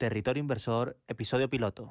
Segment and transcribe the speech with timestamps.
[0.00, 1.90] Territorio Inversor, episodio piloto.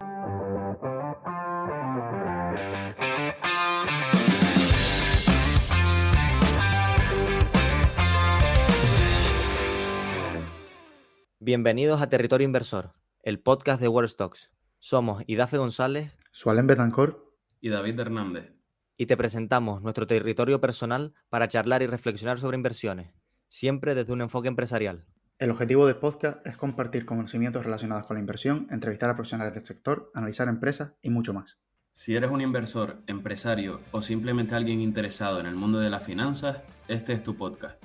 [11.39, 14.49] Bienvenidos a Territorio Inversor, el podcast de World Stocks.
[14.79, 17.31] Somos Idafe González, Sualen Betancor
[17.61, 18.51] y David Hernández.
[18.97, 23.13] y te presentamos nuestro territorio personal para charlar y reflexionar sobre inversiones,
[23.49, 25.05] siempre desde un enfoque empresarial.
[25.39, 29.63] El objetivo del podcast es compartir conocimientos relacionados con la inversión, entrevistar a profesionales del
[29.63, 31.61] sector, analizar empresas y mucho más.
[31.93, 36.57] Si eres un inversor, empresario o simplemente alguien interesado en el mundo de las finanzas,
[36.89, 37.81] este es tu podcast.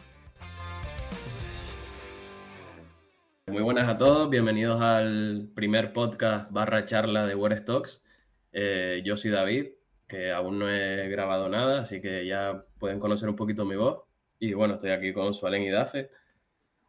[3.47, 8.03] Muy buenas a todos, bienvenidos al primer podcast barra charla de War Stocks.
[8.51, 9.67] Eh, yo soy David,
[10.09, 14.03] que aún no he grabado nada, así que ya pueden conocer un poquito mi voz.
[14.41, 16.11] Y bueno, estoy aquí con Suelen y Dafe.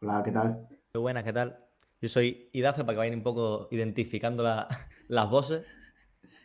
[0.06, 0.68] Hola, ¿qué tal?
[0.94, 1.58] Muy buenas, ¿qué tal?
[2.02, 4.68] Yo soy Idafe para que vayan un poco identificando la-
[5.08, 5.66] las voces.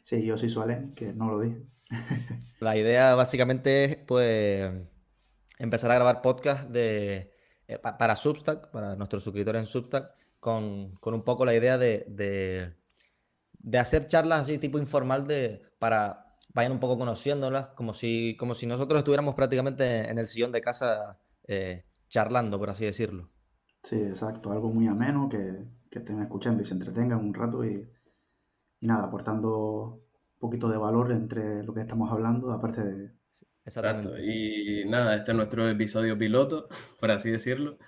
[0.03, 1.63] Sí, yo soy Sualen, que no lo dije.
[2.61, 4.71] La idea básicamente es pues
[5.59, 7.33] empezar a grabar podcast de,
[7.69, 11.79] eh, pa- para Substack, para nuestros suscriptores en Substack, con, con un poco la idea
[11.79, 12.75] de, de,
[13.59, 18.55] de hacer charlas así tipo informal de, para vayan un poco conociéndolas, como si, como
[18.55, 23.31] si nosotros estuviéramos prácticamente en el sillón de casa eh, charlando, por así decirlo.
[23.83, 27.89] Sí, exacto, algo muy ameno que, que estén escuchando y se entretengan un rato y,
[28.81, 30.01] y nada, aportando
[30.35, 33.11] un poquito de valor entre lo que estamos hablando, aparte de...
[33.65, 34.19] Exacto.
[34.19, 36.69] Y nada, este es nuestro episodio piloto,
[37.01, 37.79] por así decirlo.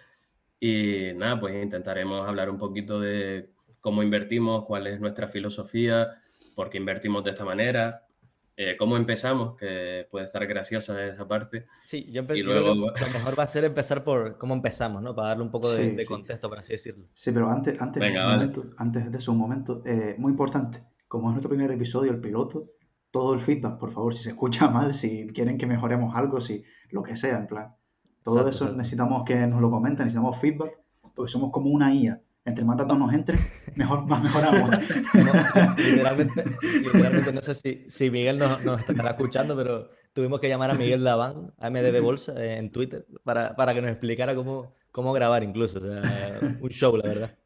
[0.61, 6.23] Y nada, pues intentaremos hablar un poquito de cómo invertimos, cuál es nuestra filosofía,
[6.55, 8.07] por qué invertimos de esta manera,
[8.57, 11.67] eh, cómo empezamos, que puede estar graciosa esa parte.
[11.85, 15.15] Sí, yo, Y yo luego- lo mejor va a ser empezar por cómo empezamos, ¿no?
[15.15, 16.09] Para darle un poco de, Sí, de sí.
[16.09, 17.07] contexto, por así decirlo.
[17.15, 18.47] Sí, pero antes, antes, Venga, un vale.
[18.49, 22.21] momento, antes de eso, un momento, eh, muy importante, como es nuestro primer episodio, el
[22.21, 22.71] piloto,
[23.11, 26.65] todo el feedback, por favor, si se escucha mal, si quieren que mejoremos algo, si
[26.91, 27.75] lo que sea, en plan.
[28.23, 28.77] Todo Exacto, eso exacto.
[28.79, 30.79] necesitamos que nos lo comenten, necesitamos feedback,
[31.15, 32.21] porque somos como una IA.
[32.45, 33.39] Entre más datos nos entren,
[33.77, 34.71] mejor, más mejoramos.
[35.79, 36.45] Literalmente,
[36.83, 40.75] literalmente no sé si, si Miguel nos, nos estará escuchando, pero tuvimos que llamar a
[40.75, 45.13] Miguel Laván, AMD de Bolsa, eh, en Twitter, para, para que nos explicara cómo, cómo
[45.13, 45.79] grabar incluso.
[45.79, 47.39] O sea, un show, la verdad.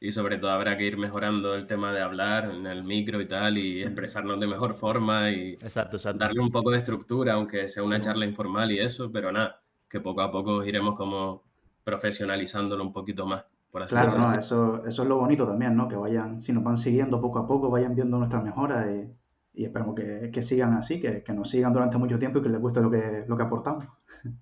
[0.00, 3.26] Y sobre todo habrá que ir mejorando el tema de hablar en el micro y
[3.26, 6.18] tal, y expresarnos de mejor forma y Exacto, exacto.
[6.18, 10.00] darle un poco de estructura, aunque sea una charla informal y eso, pero nada, que
[10.00, 11.44] poco a poco iremos como
[11.82, 14.28] profesionalizándolo un poquito más, por así Claro, decirlo.
[14.28, 15.88] no, eso, eso es lo bonito también, ¿no?
[15.88, 19.64] Que vayan, si nos van siguiendo poco a poco, vayan viendo nuestras mejoras y, y
[19.64, 22.60] esperemos que, que sigan así, que, que nos sigan durante mucho tiempo y que les
[22.60, 23.86] guste lo que, lo que aportamos.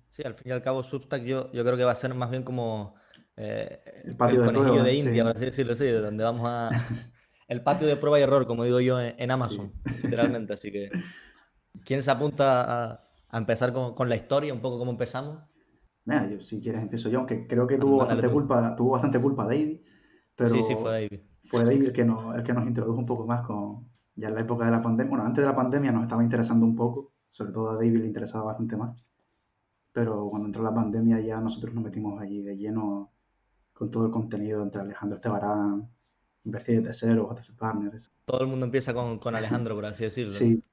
[0.09, 2.29] Sí, al fin y al cabo, Substack yo, yo creo que va a ser más
[2.29, 2.95] bien como
[3.35, 4.99] eh, El patio de conejillo prueba, de sí.
[4.99, 6.69] India, por así decirlo, sí, de donde vamos a...
[7.47, 9.71] El patio de prueba y error, como digo yo en, en Amazon,
[10.03, 10.53] literalmente.
[10.53, 10.89] Así que,
[11.85, 15.39] ¿quién se apunta a, a empezar con, con la historia, un poco como empezamos?
[16.07, 18.33] Mira, yo, si quieres empiezo yo, aunque creo que tuvo bastante tú.
[18.33, 19.81] culpa, tuvo bastante culpa David,
[20.35, 21.21] pero Sí, sí, fue David.
[21.45, 24.35] fue David el que nos, el que nos introdujo un poco más con, ya en
[24.35, 27.13] la época de la pandemia, bueno, antes de la pandemia nos estaba interesando un poco,
[27.29, 28.97] sobre todo a David le interesaba bastante más,
[29.91, 33.11] pero cuando entró la pandemia ya nosotros nos metimos allí de lleno
[33.73, 35.89] con todo el contenido entre Alejandro Estebarán,
[36.45, 40.31] Invertir desde cero, JF Partners, Todo el mundo empieza con, con Alejandro, por así decirlo.
[40.31, 40.63] sí,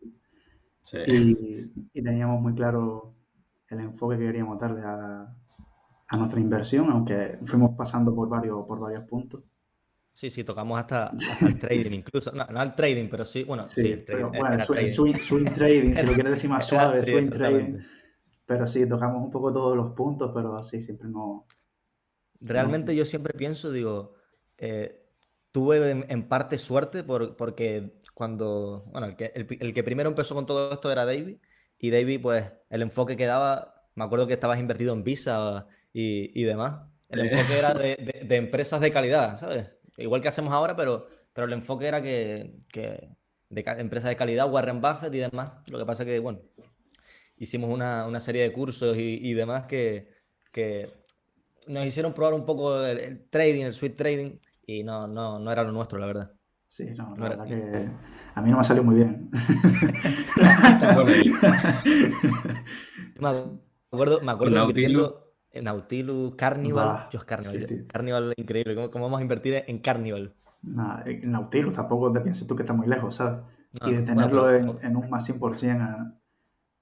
[0.85, 0.99] Sí.
[1.07, 3.14] y, y teníamos muy claro
[3.71, 5.35] el enfoque que queríamos darle a,
[6.09, 9.45] a nuestra inversión, aunque fuimos pasando por varios, por varios puntos.
[10.13, 12.31] Sí, sí, tocamos hasta, hasta el trading incluso.
[12.33, 14.31] No, no al trading, pero sí, bueno, sí, Sí, el trading.
[14.31, 14.97] pero bueno, era swing, trading.
[14.97, 17.79] swing- swing trading, si lo quieres decir más suave, sí, swing trading.
[18.47, 21.47] Pero sí, tocamos un poco todos los puntos, pero así siempre no.
[22.41, 24.15] Realmente yo siempre pienso, digo,
[24.59, 25.07] eh,
[25.53, 30.11] tuve en, en parte suerte por- porque cuando, bueno, el que, el, el que primero
[30.11, 31.39] empezó con todo esto era David
[31.87, 36.39] y David, pues, el enfoque que daba, me acuerdo que estabas invertido en Visa y,
[36.41, 39.71] y demás, el enfoque era de, de- de empresas de calidad, ¿sabes?
[39.97, 43.09] Igual que hacemos ahora, pero, pero el enfoque era que, que
[43.51, 45.53] de empresas de calidad, Warren Buffett y demás.
[45.71, 46.41] Lo que pasa que, bueno,
[47.37, 50.09] hicimos una, una serie de cursos y, y demás que,
[50.53, 50.91] que
[51.69, 55.53] nos hicieron probar un poco el, el trading, el sweet trading, y no, no, no
[55.53, 56.33] era lo nuestro, la verdad.
[56.77, 57.89] Sí, no, la verdad que
[58.35, 59.31] a mí no me salió muy bien.
[63.21, 63.29] Me
[63.93, 64.61] acuerdo, me acuerdo Nautilus.
[64.61, 67.87] invirtiendo en Nautilus, Carnival, Bah, Dios, Carnival, sí, yo- tío.
[67.87, 70.35] Carnival increíble, ¿cómo, cómo vamos a invertir en Carnival?
[71.07, 73.45] En Nautilus tampoco te pienses tú que está muy lejos, ¿sabes?
[73.81, 76.13] No, Y de bueno, tenerlo pero- en, en un más 100% a,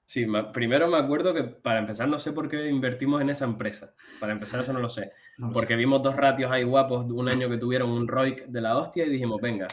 [0.05, 3.95] Sí, primero me acuerdo que para empezar no sé por qué invertimos en esa empresa.
[4.19, 5.11] Para empezar eso no lo sé.
[5.53, 9.05] porque vimos dos ratios ahí guapos un año que tuvieron un ROIC de la hostia
[9.05, 9.67] y dijimos, venga,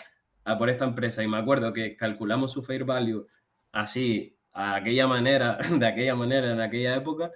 [0.45, 1.23] a por esta empresa.
[1.23, 3.27] Y me acuerdo que calculamos su fair value
[3.73, 7.31] así, a aquella manera, de aquella manera en aquella época,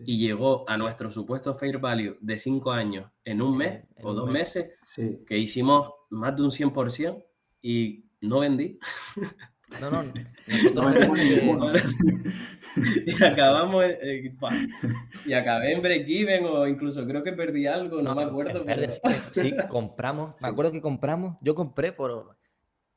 [0.00, 4.30] y llegó a nuestro supuesto fair value de cinco años en un mes o dos
[4.30, 4.72] meses,
[5.26, 7.24] que hicimos más de un 100%
[7.62, 8.78] y no vendí.
[9.80, 10.04] No, no.
[13.06, 13.84] y acabamos
[15.24, 18.64] y acabé en break-even o incluso creo que perdí algo, no, me acuerdo.
[19.32, 20.40] Sí, compramos.
[20.42, 21.36] Me acuerdo que compramos.
[21.40, 22.36] Yo compré por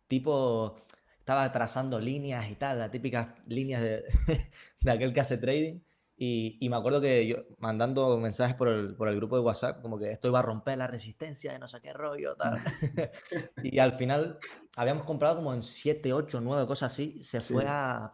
[0.08, 0.76] tipo.
[1.20, 4.04] Estaba trazando líneas y tal, las típicas líneas de,
[4.82, 5.80] de aquel que hace trading.
[6.20, 10.00] Y, me acuerdo que yo mandando mensajes por el, por el, grupo de WhatsApp, como
[10.00, 12.58] que esto iba a romper la resistencia de no sé qué rollo, tal.
[13.64, 14.40] y al final
[14.76, 17.24] habíamos comprado como en 7, 8, 9, cosas así.
[17.24, 18.12] Se fue a.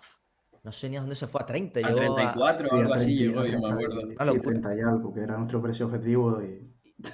[0.64, 1.80] No sé ni a dónde se fue, a 30.
[1.80, 4.02] A 34 o algo así llegó, yo me acuerdo.
[4.02, 6.42] Sí, 30 y algo, que era nuestro precio objetivo.
[6.44, 6.74] Y,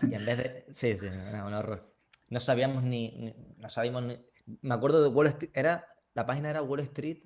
[0.10, 0.66] y en vez de.
[0.72, 1.94] Sí, sí, era un horror.
[2.30, 4.18] No sabíamos ni, No sabíamos ni.
[4.62, 5.52] Me acuerdo de Wall Street.
[5.54, 5.86] Era,
[6.16, 7.24] la página era Wall Street.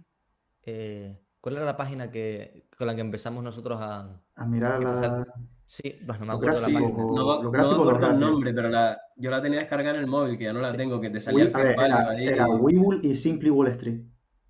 [0.66, 5.26] Eh, ¿Cuál era la página que, con la que empezamos nosotros a, a mirar la...
[5.66, 6.80] Sí, pues no me acuerdo la página.
[6.80, 10.38] No, no me acuerdo el nombre, pero la, yo la tenía descargada en el móvil,
[10.38, 12.28] que ya no la tengo, que te salía el ver, era, ahí.
[12.28, 14.00] Era Webull y Simply Wall Street.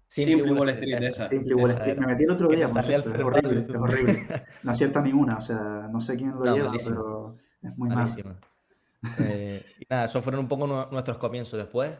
[0.07, 1.27] Simply, Wall Street, esa.
[1.27, 1.97] Simply Wall Street.
[1.97, 4.45] Me metí el otro día, es horrible, es horrible.
[4.61, 8.35] No acierta ninguna, o sea, no sé quién lo lleva, pero es muy malísimo.
[9.19, 11.57] eh, y nada, esos fueron un poco nuestros comienzos.
[11.57, 11.91] Después,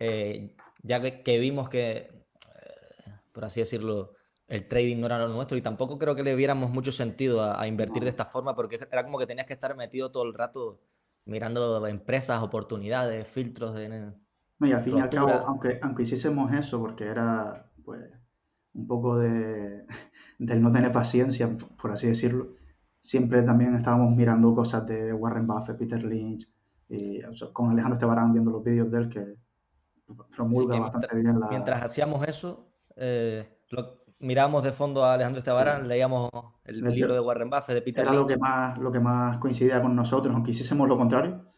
[0.00, 5.28] eh, ya que, que, vimos que, eh, por así decirlo, el trading no era lo
[5.28, 8.78] nuestro y tampoco creo que le viéramos mucho sentido a, invertir de esta forma porque
[8.90, 10.80] era como que tenías que estar metido todo el rato
[11.24, 14.12] mirando empresas, oportunidades, filtros de...
[14.58, 18.02] No, y al fin y al cabo, aunque, aunque hiciésemos eso, porque era pues
[18.74, 19.86] un poco de
[20.38, 22.54] del no tener paciencia, por así decirlo,
[23.00, 26.48] siempre también estábamos mirando cosas de Warren Buffett, Peter Lynch,
[26.88, 29.36] y con Alejandro Estebarán viendo los vídeos de él que
[30.36, 31.48] promulga bastante bien la...
[31.48, 33.48] Mientras hacíamos eso, eh,
[34.24, 36.30] mirábamos de fondo a Alejandro Estebarán, leíamos
[36.64, 39.82] el libro de Warren Buffett, de Peter Era lo que, más, lo que más coincidía
[39.82, 41.52] con nosotros, aunque hiciésemos lo contrario,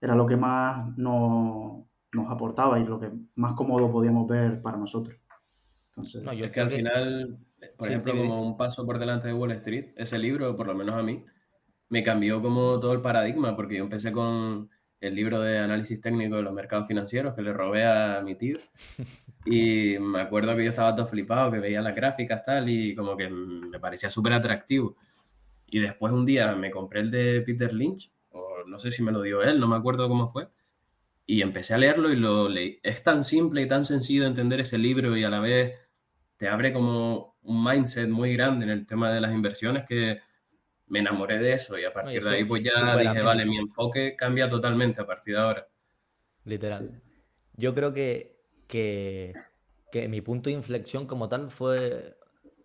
[0.00, 4.76] era lo que más nos, nos aportaba y lo que más cómodo podíamos ver para
[4.76, 5.18] nosotros.
[5.88, 7.38] Entonces, no, yo es que al final,
[7.76, 10.94] por ejemplo, como un paso por delante de Wall Street, ese libro, por lo menos
[10.94, 11.24] a mí,
[11.88, 14.70] me cambió como todo el paradigma, porque yo empecé con
[15.00, 18.58] el libro de análisis técnico de los mercados financieros que le robé a mi tío.
[19.46, 23.16] Y me acuerdo que yo estaba todo flipado, que veía las gráficas tal, y como
[23.16, 24.96] que me parecía súper atractivo.
[25.66, 29.12] Y después un día me compré el de Peter Lynch, o no sé si me
[29.12, 30.48] lo dio él, no me acuerdo cómo fue.
[31.26, 32.80] Y empecé a leerlo y lo leí.
[32.82, 35.74] Es tan simple y tan sencillo entender ese libro y a la vez
[36.36, 40.20] te abre como un mindset muy grande en el tema de las inversiones que
[40.90, 44.16] me enamoré de eso y a partir de ahí pues ya dije, vale, mi enfoque
[44.16, 45.68] cambia totalmente a partir de ahora.
[46.44, 47.00] Literal.
[47.54, 49.34] Yo creo que, que,
[50.08, 52.16] mi punto de inflexión como tal fue,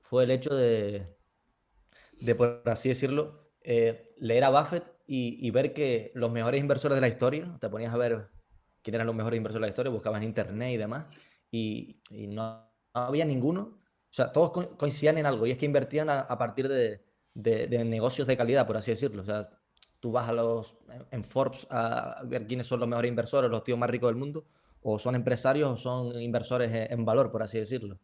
[0.01, 1.07] fue el hecho de,
[2.19, 7.01] de por así decirlo, eh, leer a Buffett y, ver que los mejores inversores de
[7.01, 8.29] la historia, te ponías a ver
[8.81, 11.05] quién eran los mejores inversores de la historia, buscabas en internet y demás,
[11.51, 16.37] y, no, había ninguno, o sea, todos coincidían en algo, y es que invertían a
[16.39, 17.05] partir de,
[17.35, 19.21] de, negocios de calidad, por así decirlo.
[19.21, 19.49] O sea,
[19.99, 20.75] tú vas a los,
[21.11, 24.47] en Forbes a ver quiénes son los mejores inversores, los tíos más ricos del mundo,
[24.81, 27.99] o son empresarios o son inversores en valor, por así decirlo.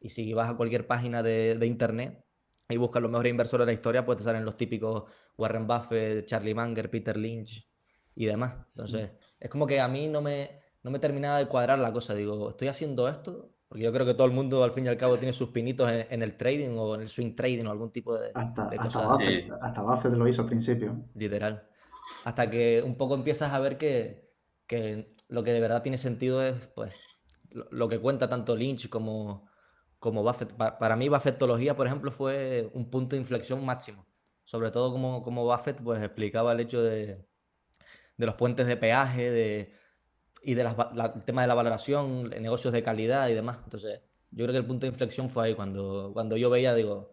[0.00, 2.24] Y si vas a cualquier página de, internet
[2.68, 5.04] y buscas los mejores inversores de la historia, pues te salen los típicos
[5.36, 7.66] Warren Buffett, Charlie Munger, Peter Lynch
[8.14, 8.54] y demás.
[8.68, 12.14] Entonces, es como que a mí no me, no me terminaba de cuadrar la cosa.
[12.14, 14.96] Digo, estoy haciendo esto porque yo creo que todo el mundo, al fin y al
[14.96, 18.16] cabo, tiene sus pinitos en, el trading o en el swing trading o algún tipo
[18.16, 20.96] de, hasta, hasta Buffett, lo hizo al principio.
[21.16, 21.66] Literal.
[22.24, 24.30] Hasta que un poco empiezas a ver que,
[25.26, 27.04] lo que de verdad tiene sentido es pues
[27.50, 29.48] lo, que cuenta tanto Lynch como,
[29.98, 30.52] como Buffett.
[30.52, 34.06] Para, mí, Buffettología, por ejemplo, fue un punto de inflexión máximo.
[34.44, 37.26] Sobre todo como, como Buffett pues, explicaba el hecho de,
[38.18, 39.74] de los puentes de peaje, de
[40.44, 40.68] y del
[41.24, 43.58] tema de la valoración, negocios de calidad y demás.
[43.64, 47.10] Entonces, yo creo que el punto de inflexión fue ahí, cuando, cuando yo veía, digo,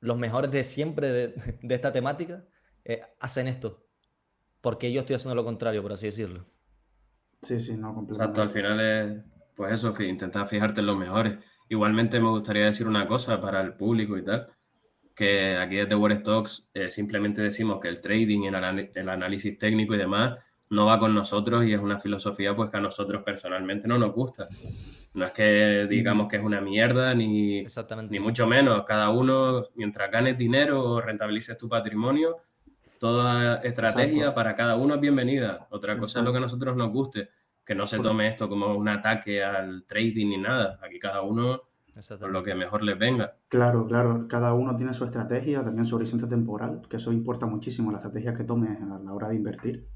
[0.00, 1.34] los mejores de siempre de,
[1.74, 2.44] esta temática
[2.84, 3.86] eh, hacen esto.
[4.60, 6.46] porque yo estoy haciendo lo contrario, por así decirlo?
[7.42, 8.40] Sí, sí, no, completamente.
[8.40, 11.38] Exacto, al final es, pues eso, intentar fijarte en los mejores.
[11.68, 14.48] Igualmente me gustaría decir una cosa para el público y tal,
[15.14, 19.94] que aquí desde War Stocks eh, simplemente decimos que el trading, el, el análisis técnico
[19.94, 20.38] y demás
[20.74, 24.12] no va con nosotros y es una filosofía pues que a nosotros personalmente no nos
[24.12, 24.48] gusta.
[25.14, 27.64] No es que digamos que es una mierda ni,
[28.10, 28.84] ni mucho menos.
[28.84, 32.38] Cada uno, mientras ganes dinero o rentabilices tu patrimonio,
[32.98, 35.68] toda estrategia para cada uno es bienvenida.
[35.70, 37.30] Otra cosa es lo que a nosotros nos guste,
[37.64, 40.80] que no se tome esto como un ataque al trading ni nada.
[40.82, 41.62] Aquí cada uno
[42.18, 43.36] con lo que mejor les venga.
[43.48, 44.26] Claro, claro.
[44.28, 48.34] Cada uno tiene su estrategia, también su horizonte temporal, que eso importa muchísimo, la estrategia
[48.34, 49.93] que tomes a la hora de invertir.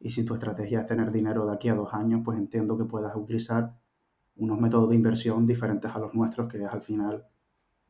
[0.00, 2.86] Y si tu estrategia es tener dinero de aquí a dos años, pues entiendo que
[2.86, 3.78] puedas utilizar
[4.36, 7.26] unos métodos de inversión diferentes a los nuestros, que es al final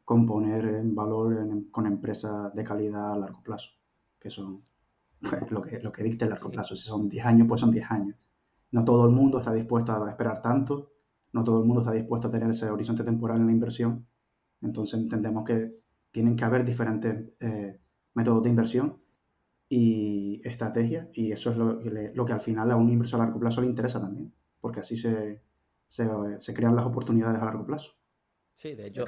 [0.05, 1.39] componer en valor
[1.71, 3.71] con empresas de calidad a largo plazo,
[4.19, 4.65] que son
[5.51, 6.75] lo que, lo que dicta el largo plazo.
[6.75, 8.17] Si son 10 años, pues son 10 años.
[8.73, 10.93] No todo el mundo está dispuesto a esperar tanto,
[11.33, 14.07] no todo el mundo está dispuesto a tener ese horizonte temporal en la inversión.
[14.61, 15.79] Entonces entendemos que
[16.11, 17.81] tienen que haber diferentes eh,
[18.15, 19.01] métodos de inversión
[19.73, 23.25] y estrategias, y eso es lo que, lo que al final a un inversor a
[23.25, 25.41] largo plazo le interesa también, porque así se,
[25.87, 27.93] se, crean las oportunidades a largo plazo.
[28.57, 29.05] Sí, de hecho,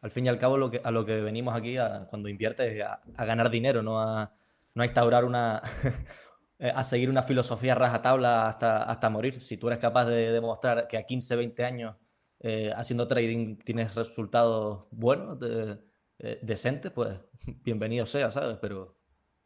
[0.00, 1.76] al fin, y al cabo lo que, a lo que venimos aquí
[2.10, 4.34] cuando inviertes es a, ganar dinero, no a,
[4.74, 5.62] no a instaurar una,
[6.58, 9.40] a seguir una filosofía rajatabla hasta, hasta morir.
[9.40, 11.96] Si tú eres capaz de demostrar que a 15, 20 años
[12.40, 17.16] eh, haciendo trading tienes resultados buenos, eh, decentes, pues
[17.64, 18.58] bienvenido sea, ¿sabes?
[18.60, 18.96] Pero,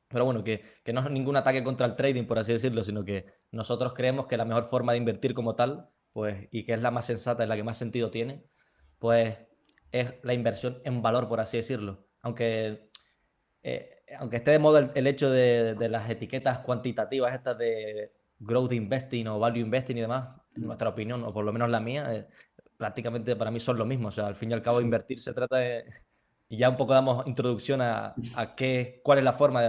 [0.09, 3.05] pero bueno, que, que, no es ningún ataque contra el trading, por así decirlo, sino
[3.05, 6.83] que nosotros creemos que la mejor forma de invertir como tal pues, y que es
[6.83, 8.45] la más sensata, es la que más sentido tiene,
[8.99, 9.37] pues
[9.93, 12.07] es la inversión en valor, por así decirlo.
[12.23, 12.91] Aunque,
[13.62, 19.29] eh, aunque esté de moda el, hecho de, las etiquetas cuantitativas, estas de growth investing
[19.29, 22.27] o value investing y demás, en nuestra opinión, o por lo menos la mía, eh,
[22.77, 24.09] prácticamente para mí son lo mismo.
[24.09, 25.85] O sea, al fin y al cabo, invertir se trata de.
[26.49, 28.14] Y ya un poco damos introducción a,
[28.57, 29.64] qué, cuál es la forma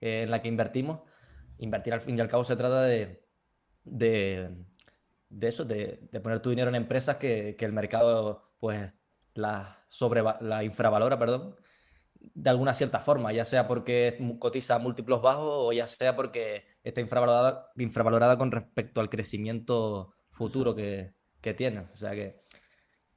[0.00, 1.00] eh, en la que invertimos.
[1.58, 3.24] Invertir al fin y al cabo se trata de,
[3.84, 4.50] de
[5.30, 8.92] de eso, de, poner tu dinero en empresas que, el mercado pues
[9.34, 11.56] la, sobre, la infravalora, perdón,
[12.14, 17.00] de alguna cierta forma, ya sea porque cotiza múltiplos bajos o ya sea porque está
[17.00, 21.14] infravalorada, infravalorada con respecto al crecimiento futuro que,
[21.56, 21.88] tiene.
[21.94, 22.37] O sea que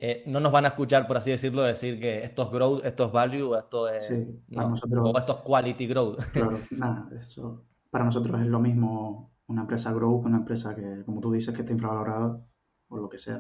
[0.02, 3.06] eh, no nos van a escuchar, por así decirlo, decir que esto es growth, esto
[3.06, 6.20] es value, esto es, o esto es quality growth.
[6.34, 11.04] Claro, nada, eso para nosotros es lo mismo una empresa grow que una empresa que,
[11.06, 12.42] como tú dices, que está infravalorada
[12.88, 13.40] o lo que sea.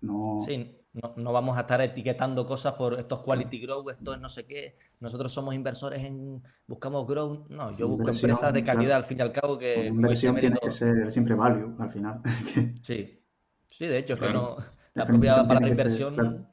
[0.00, 0.42] No...
[0.44, 0.76] Sí,
[1.16, 4.76] no, vamos a estar etiquetando cosas por estos quality grow, esto es no sé qué.
[5.00, 6.42] Nosotros somos inversores en.
[6.66, 7.46] Buscamos grow.
[7.48, 9.86] No, yo busco empresas de calidad al fin y al cabo que.
[9.86, 12.20] inversión tiene que ser siempre value al final.
[12.82, 13.22] sí,
[13.68, 14.56] sí, de hecho, es que no.
[14.94, 16.46] La, propia palabra inversión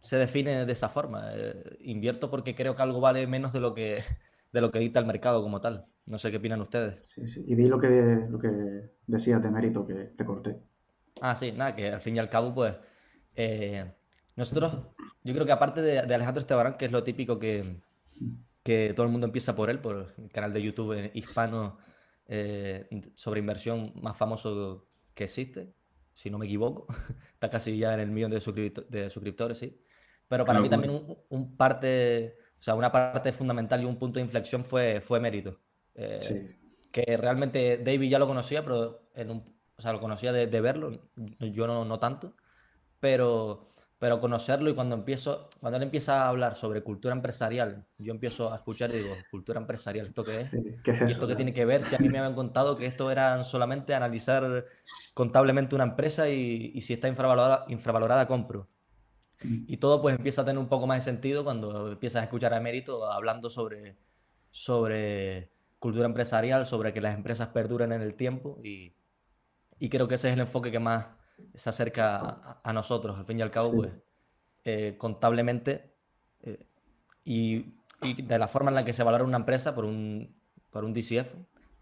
[0.00, 1.30] se define de esa forma.
[1.34, 3.98] Eh, invierto porque creo que algo vale menos de lo que,
[4.52, 5.86] de lo que dicta el mercado como tal.
[6.06, 7.10] No sé qué opinan ustedes.
[7.14, 7.44] Sí, sí.
[7.46, 10.60] Y di lo que, lo que decías de mérito que te corté.
[11.20, 12.74] Ah, sí, nada, que al fin y al cabo, pues,
[13.34, 13.92] eh,
[14.36, 14.72] nosotros,
[15.22, 17.80] yo creo que aparte de, Alejandro Estebarán, que es lo típico que,
[18.62, 21.78] que, todo el mundo empieza por él, por el canal de YouTube hispano
[22.26, 25.74] eh, sobre inversión más famoso que existe,
[26.20, 26.86] si no me equivoco,
[27.32, 29.82] está casi ya en el millón de, suscriptores, sí.
[30.28, 34.18] Pero para mí también un, un, parte, o sea, una parte fundamental y un punto
[34.18, 35.58] de inflexión fue, fue mérito.
[35.94, 36.58] Eh,
[36.92, 40.90] que realmente David ya lo conocía, pero en un, o sea, lo conocía de, verlo,
[41.38, 42.36] yo no, no, tanto,
[43.00, 43.69] pero,
[44.00, 48.52] pero conocerlo y cuando empiezo, cuando él empieza a hablar sobre cultura empresarial, yo empiezo
[48.52, 50.50] a escuchar y digo, cultura empresarial, ¿esto qué es?
[50.84, 51.84] ¿Esto qué tiene que ver?
[51.84, 54.64] Si a mí me habían contado que esto era solamente analizar
[55.14, 58.68] contablemente una empresa y, y si está infravalorada, infravalorada compro.
[59.42, 59.64] Mm.
[59.68, 62.54] Y todo pues empieza a tener un poco más de sentido cuando empiezas a escuchar
[62.54, 63.96] a Mérito hablando sobre,
[64.50, 68.94] sobre cultura empresarial, sobre que las empresas perduren en el tiempo y,
[69.88, 71.08] creo que ese es el enfoque que más
[71.54, 73.90] se acerca a, nosotros, al fin y al cabo, pues
[74.64, 75.94] eh, contablemente
[76.42, 76.66] eh,
[77.24, 80.34] y, de la forma en la que se valora una empresa por un,
[80.70, 81.34] por un DCF,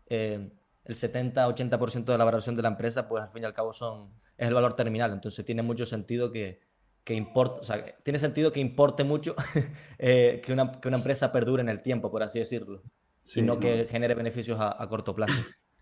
[0.06, 0.50] eh,
[0.84, 4.10] el 70-80% de la valoración de la empresa, pues al fin y al cabo son,
[4.36, 6.60] es el valor terminal, entonces tiene mucho sentido que,
[7.04, 9.36] que importe, o sea, tiene sentido que importe mucho
[9.98, 12.82] que, una, que una empresa perdure en el tiempo, por así decirlo
[13.28, 15.34] sino que genere beneficios a, corto plazo.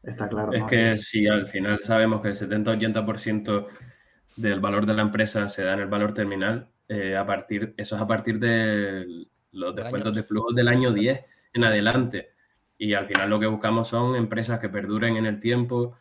[0.07, 0.53] Está claro.
[0.53, 3.67] Es que si al final sabemos que el 70-80%
[4.37, 7.97] del valor de la empresa se da en el valor terminal, eh, a partir, eso
[7.97, 12.31] es a partir de los descuentos de flujos del año 10 en adelante.
[12.79, 15.97] Y al final lo que buscamos son empresas que perduren en el tiempo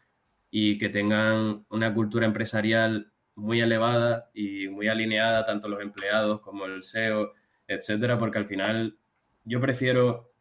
[0.51, 6.65] y que tengan una cultura empresarial muy elevada y muy alineada, tanto los empleados como
[6.65, 7.33] el SEO,
[7.67, 8.97] etcétera, porque al final
[9.43, 10.34] yo prefiero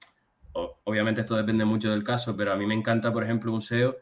[0.55, 3.97] obviamente esto depende mucho del caso, pero a mí me encanta, por ejemplo, un SEO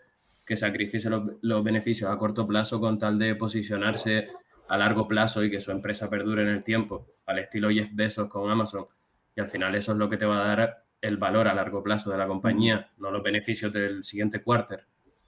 [0.45, 4.29] que sacrifice los, beneficios a corto plazo con tal de posicionarse
[4.69, 8.29] a largo plazo y que su empresa perdure en el tiempo, al estilo Jeff Bezos
[8.29, 8.87] con Amazon.
[9.35, 11.83] Y al final eso es lo que te va a dar el valor a largo
[11.83, 14.87] plazo de la compañía, no los beneficios del siguiente quarter,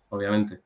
[0.09, 0.63] obviamente.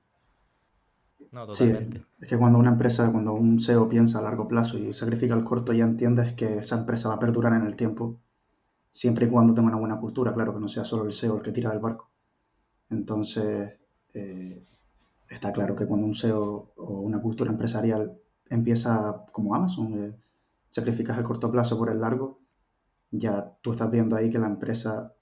[1.31, 2.05] No, totalmente.
[2.21, 5.45] es que cuando una empresa, cuando un SEO piensa a largo plazo y sacrifica el
[5.45, 8.19] corto, ya entiendes que esa empresa va a perdurar en el tiempo,
[8.99, 11.43] siempre y cuando tenga una buena cultura, claro, que no sea solo el SEO el
[11.43, 12.11] que tira del barco.
[12.91, 13.79] Entonces,
[14.13, 14.65] eh,
[15.29, 18.19] está claro que cuando un SEO o una cultura empresarial
[18.51, 20.17] empieza como Amazon, eh,
[20.69, 22.41] sacrificas el corto plazo por el largo,
[23.13, 25.15] ya tú estás viendo ahí que la empresa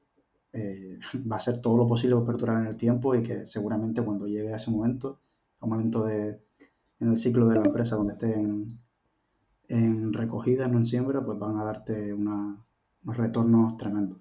[0.54, 0.98] eh,
[1.30, 4.26] va a hacer todo lo posible por perdurar en el tiempo y que seguramente cuando
[4.26, 5.20] llegue a ese momento
[5.60, 6.40] un momento de,
[7.00, 8.68] en el ciclo de la empresa donde estén
[9.68, 12.14] en, recogida, no en siembra, pues van a darte
[13.06, 14.18] unos retornos tremendos.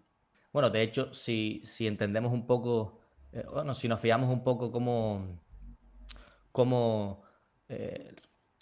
[0.54, 3.00] Bueno, de hecho, si, si entendemos un poco,
[3.34, 5.18] eh, bueno, si nos fiamos un poco cómo,
[6.52, 7.24] cómo,
[7.68, 8.16] eh,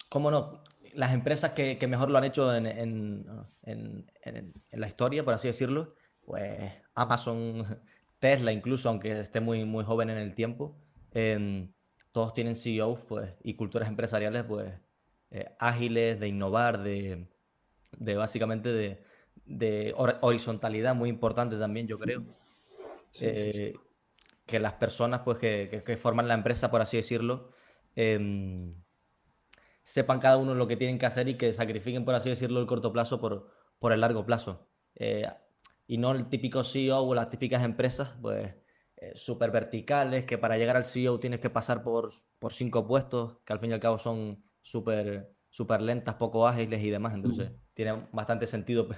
[0.08, 0.62] cómo no,
[0.94, 3.26] las empresas que, que, mejor lo han hecho en, en,
[3.62, 7.64] en, la historia, por así decirlo, pues Amazon,
[8.18, 10.76] Tesla incluso, aunque esté muy, muy joven en el tiempo,
[11.12, 11.68] eh,
[12.10, 14.72] todos tienen CEOs pues, y culturas empresariales pues,
[15.30, 17.26] eh, ágiles, de innovar, de,
[18.16, 19.04] básicamente de,
[20.20, 22.24] horizontalidad muy importante también, yo creo.
[23.20, 23.74] Eh,
[24.46, 27.50] que las personas pues, que, forman la empresa, por así decirlo,
[27.96, 28.74] em,
[29.82, 32.66] sepan cada uno lo que tienen que hacer y que sacrifiquen, por así decirlo, el
[32.66, 34.68] corto plazo por, por el largo plazo.
[34.96, 35.26] Eh,
[35.86, 38.54] y no el típico CEO o las típicas empresas, pues
[38.96, 43.38] eh, súper verticales, que para llegar al CEO tienes que pasar por, por cinco puestos,
[43.44, 47.14] que al fin y al cabo son súper super lentas, poco ágiles y demás.
[47.14, 48.88] Entonces, tiene bastante sentido.
[48.90, 48.96] o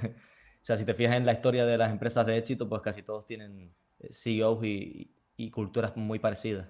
[0.63, 3.27] sea, si te fijas en la historia de las empresas de éxito, pues casi todos
[3.27, 6.69] tienen eh, CEOs y, y culturas muy parecidas.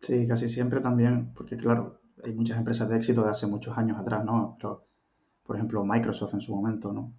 [0.00, 3.98] Sí, casi siempre también, porque claro, hay muchas empresas de éxito de hace muchos años
[3.98, 4.56] atrás, ¿no?
[4.60, 4.86] Pero,
[5.42, 7.12] por ejemplo, Microsoft en su momento, ¿no?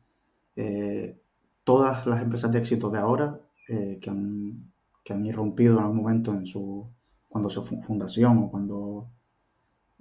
[0.56, 1.20] Eh,
[1.66, 4.70] todas las empresas de éxito de ahora que han
[5.04, 6.88] que han irrumpido en algún momento en su,
[7.28, 9.10] cuando su fundación o cuando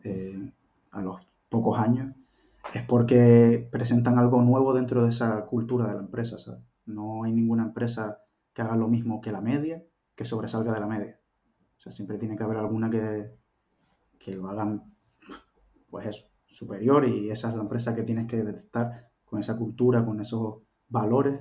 [0.05, 0.53] eh,
[0.91, 2.15] a los pocos años,
[2.75, 6.37] es porque presentan algo nuevo dentro de esa cultura de la empresa.
[6.87, 8.23] No hay ninguna empresa
[8.53, 9.83] que haga lo mismo que la media,
[10.15, 11.21] que sobresalga de la media.
[11.79, 13.31] O sea, siempre tiene que haber alguna que,
[14.19, 14.95] que lo hagan,
[15.91, 20.05] pues eso, superior y esa es la empresa que tienes que detectar con esa cultura,
[20.05, 21.41] con esos valores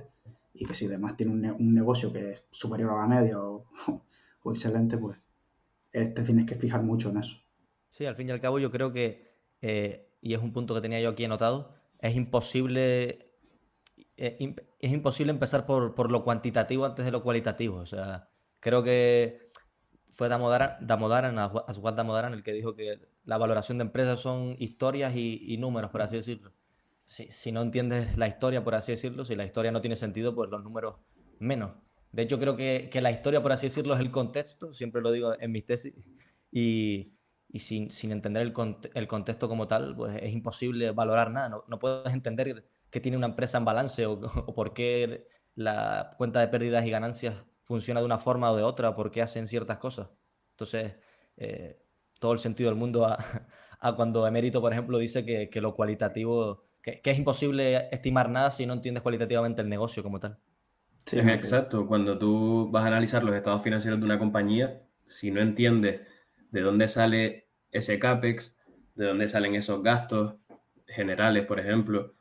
[0.54, 3.66] y que si además tiene un, negocio que es superior a la media o,
[4.46, 5.18] excelente, pues
[5.90, 7.36] te tienes que fijar mucho en eso.
[7.90, 9.28] Sí, al fin y al cabo yo creo que,
[9.60, 13.32] eh, y es un punto que tenía yo aquí anotado, es imposible,
[14.16, 17.78] eh, es imposible empezar por, lo cuantitativo antes de lo cualitativo.
[17.78, 18.28] O sea,
[18.60, 19.50] creo que
[20.10, 25.14] fue Damodaran, Damodaran Aswad Damodaran el que dijo que la valoración de empresas son historias
[25.16, 26.52] y números, por así decirlo
[27.08, 30.50] si, no entiendes la historia, por así decirlo, si la historia no tiene sentido, pues
[30.50, 30.96] los números
[31.38, 31.72] menos.
[32.12, 35.32] De hecho, creo que, la historia, por así decirlo, es el contexto, siempre lo digo
[35.40, 35.94] en mis tesis,
[36.52, 37.14] y,
[37.54, 41.62] sin, entender el, contexto como tal, pues es imposible valorar nada.
[41.66, 44.20] No, puedes entender qué tiene una empresa en balance o,
[44.54, 48.94] por qué la cuenta de pérdidas y ganancias funciona de una forma o de otra,
[48.94, 50.08] por qué hacen ciertas cosas.
[50.50, 50.94] Entonces,
[51.36, 51.82] eh,
[52.20, 53.16] todo el sentido del mundo a,
[53.96, 58.66] cuando Emérito, por ejemplo, dice que, que lo cualitativo que, es imposible estimar nada si
[58.66, 60.38] no entiendes cualitativamente el negocio como tal.
[61.06, 61.86] Sí, exacto.
[61.86, 66.02] Cuando tú vas a analizar los estados financieros de una compañía, si no entiendes
[66.50, 68.56] de dónde sale ese CAPEX,
[68.94, 70.36] de dónde salen esos gastos
[70.86, 72.14] generales, por ejemplo,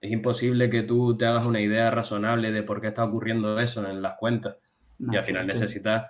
[0.00, 3.88] es imposible que tú te hagas una idea razonable de por qué está ocurriendo eso
[3.88, 4.56] en las cuentas.
[4.98, 6.06] y al final necesitas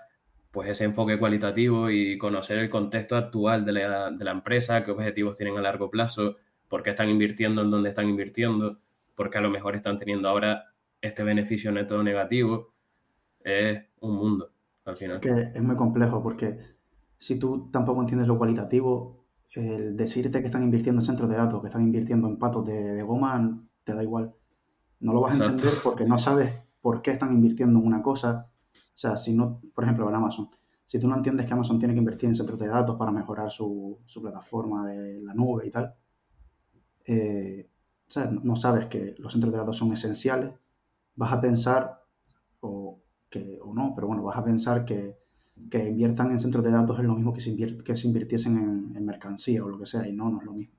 [0.50, 4.92] pues ese enfoque cualitativo y conocer el contexto actual de la, de la empresa, qué
[4.92, 6.36] objetivos tienen a largo plazo,
[6.68, 8.78] por qué están invirtiendo en donde están invirtiendo,
[9.14, 12.72] porque a lo mejor están teniendo ahora este beneficio neto negativo.
[13.42, 14.52] Es un mundo
[14.84, 15.20] al final.
[15.20, 16.58] Que es muy complejo porque
[17.24, 21.62] si tú tampoco entiendes lo cualitativo, el decirte que están invirtiendo en centros de datos,
[21.62, 24.34] que están invirtiendo en patos de, goma, te da igual.
[25.00, 28.50] No lo vas a entender porque no sabes por qué están invirtiendo en una cosa.
[28.74, 30.50] O sea, si no, por ejemplo, en Amazon,
[30.84, 33.50] si tú no entiendes que Amazon tiene que invertir en centros de datos para mejorar
[33.50, 35.94] su, su plataforma de la nube y tal,
[37.06, 37.70] eh,
[38.42, 40.52] no sabes que los centros de datos son esenciales,
[41.16, 42.02] vas a pensar,
[42.60, 45.23] o, que, o no, pero bueno, vas a pensar que,
[45.70, 49.04] que inviertan en centros de datos es lo mismo que si, que se invirtiesen en,
[49.04, 50.74] mercancía o lo que sea, y no, no es lo mismo.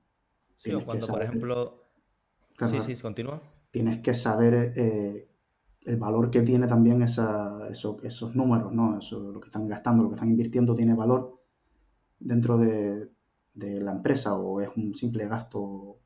[0.58, 1.84] Sí, cuando, por ejemplo...
[2.66, 3.40] sí, sí, continúa.
[3.70, 5.28] Tienes que saber eh,
[5.82, 8.98] el valor que tiene también esa, esos números, ¿no?
[8.98, 11.40] Eso, lo que están gastando, lo que están invirtiendo tiene valor
[12.18, 13.10] dentro de,
[13.54, 15.98] la empresa o es un simple gasto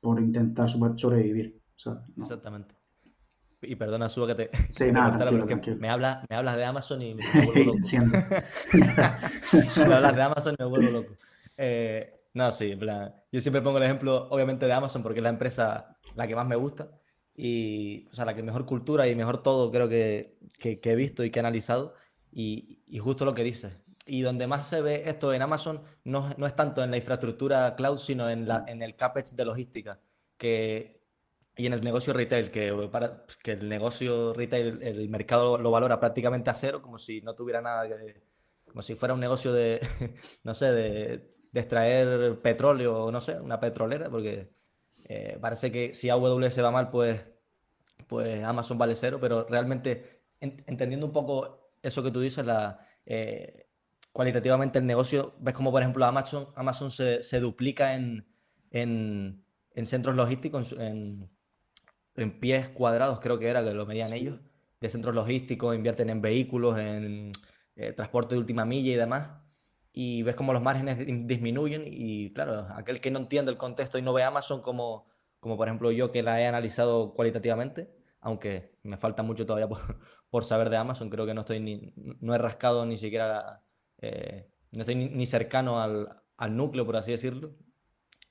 [0.00, 1.60] por intentar sobrevivir.
[2.16, 2.74] Exactamente.
[3.66, 4.50] Y perdona, Suba, que te.
[4.70, 5.18] Sí, nada,
[5.78, 7.78] me, hablas, me hablas de Amazon y me vuelvo loco.
[9.86, 11.14] me hablas de Amazon y me vuelvo loco.
[11.56, 13.14] Eh, no, sí, en plan.
[13.30, 16.46] Yo siempre pongo el ejemplo, obviamente, de Amazon porque es la empresa la que más
[16.46, 16.88] me gusta
[17.34, 21.24] y, o sea, la que mejor cultura y mejor todo creo que, que, he visto
[21.24, 21.94] y que he analizado.
[22.32, 23.72] Y, y, justo lo que dices.
[24.06, 27.74] Y donde más se ve esto en Amazon no, no es tanto en la infraestructura
[27.76, 30.00] cloud, sino en, la, en el CAPEX de logística.
[30.36, 31.03] Que,
[31.56, 36.00] y en el negocio retail, que, para, que el negocio retail, el mercado lo valora
[36.00, 38.22] prácticamente a cero, como si no tuviera nada que.
[38.66, 39.80] como si fuera un negocio de,
[40.44, 44.50] no sé, de, extraer petróleo, no sé, una petrolera, porque
[45.04, 47.20] eh, parece que si AWS va mal, pues,
[48.08, 53.68] pues Amazon vale cero, pero realmente entendiendo un poco eso que tú dices, la, eh,
[54.12, 58.26] cualitativamente el negocio, ves como por ejemplo Amazon, Amazon se, duplica en,
[58.70, 61.30] en, en, centros logísticos, en, en,
[62.40, 64.40] pies cuadrados creo que era, que lo medían ellos,
[64.80, 67.32] de centros logísticos, invierten en vehículos, en
[67.76, 69.44] eh, transporte de última milla y demás
[69.96, 74.02] y ves como los márgenes disminuyen y claro, aquel que no entiende el contexto y
[74.02, 75.06] no ve Amazon como,
[75.38, 79.78] como por ejemplo yo que la he analizado cualitativamente, aunque me falta mucho todavía por,
[80.30, 83.62] por saber de Amazon, creo que no estoy ni, no he rascado ni siquiera,
[83.98, 87.54] eh, no estoy ni, cercano al, al, núcleo, por así decirlo,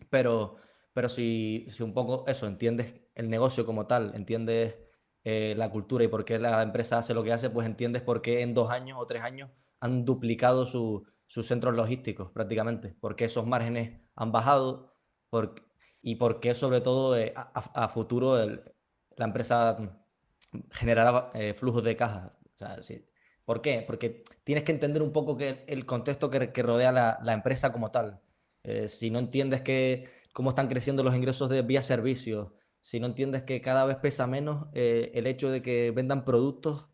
[0.09, 0.57] pero,
[0.93, 4.75] pero si, si, un poco eso, entiendes el negocio como tal, entiendes
[5.23, 8.21] eh, la cultura y por qué la empresa hace lo que hace, pues entiendes por
[8.21, 13.25] qué en dos años o tres años han duplicado su sus centros logísticos prácticamente, porque
[13.25, 14.93] esos márgenes han bajado
[16.03, 19.75] y porque sobre todo eh, a, futuro la empresa
[20.69, 22.29] generará eh, flujos de caja.
[23.45, 23.83] ¿Por qué?
[23.85, 28.21] Porque tienes que entender un poco que el contexto que, rodea la, empresa como tal.
[28.87, 33.43] Si no entiendes que, cómo están creciendo los ingresos de vía servicios, si no entiendes
[33.43, 36.89] que cada vez pesa menos el hecho de que vendan productos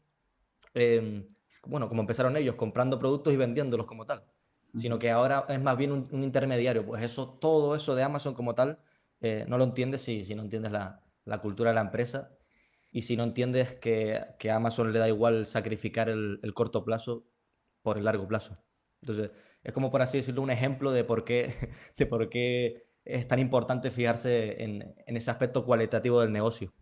[0.75, 1.25] em,
[1.65, 4.23] bueno, como empezaron ellos, comprando productos y vendiéndolos como tal,
[4.77, 6.85] sino que ahora es más bien un, intermediario.
[6.85, 8.79] Pues eso, todo eso de Amazon como tal,
[9.21, 12.31] eh, no lo entiendes si, si no entiendes la, la, cultura de la empresa
[12.91, 16.85] y si no entiendes que, que a Amazon le da igual sacrificar el, el, corto
[16.85, 17.25] plazo
[17.81, 18.57] por el largo plazo.
[19.01, 19.31] Entonces,
[19.63, 21.53] es como por así decirlo un ejemplo de por qué,
[21.97, 26.73] de por qué es tan importante fijarse en, ese aspecto cualitativo del negocio.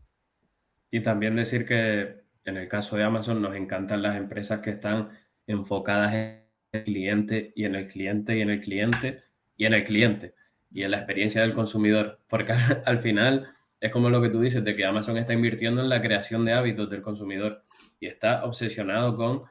[0.92, 5.10] Y también decir que en el caso de Amazon nos encantan las empresas que están
[5.46, 9.24] enfocadas en el cliente y en el cliente y en el cliente
[9.58, 10.34] y en el cliente
[10.74, 13.50] y en la experiencia del consumidor, porque al, final
[13.80, 16.54] es como lo que tú dices, de que Amazon está invirtiendo en la creación de
[16.54, 17.64] hábitos del consumidor
[18.00, 19.44] y está obsesionado con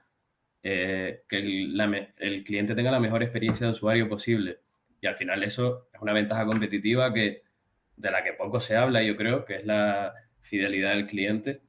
[0.63, 1.81] eh, que el,
[2.19, 4.61] el, cliente tenga la mejor experiencia de usuario posible.
[5.01, 7.43] Y al final eso es una ventaja competitiva que,
[7.97, 11.63] de la que poco se habla, yo creo, que es la fidelidad del cliente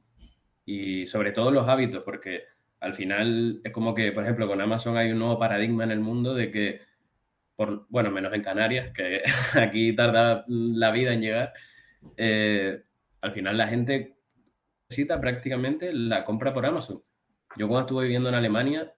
[0.66, 2.44] y sobre todo los hábitos, porque
[2.80, 6.00] al final es como que, por ejemplo, con Amazon hay un nuevo paradigma en el
[6.00, 6.82] mundo de que,
[7.56, 9.24] por, bueno, menos en Canarias, que
[9.60, 11.54] aquí tarda la vida en llegar,
[12.18, 12.84] eh,
[13.22, 14.18] al final la gente
[14.90, 17.02] necesita prácticamente la compra por Amazon.
[17.56, 18.94] Yo cuando estuve viviendo en Alemania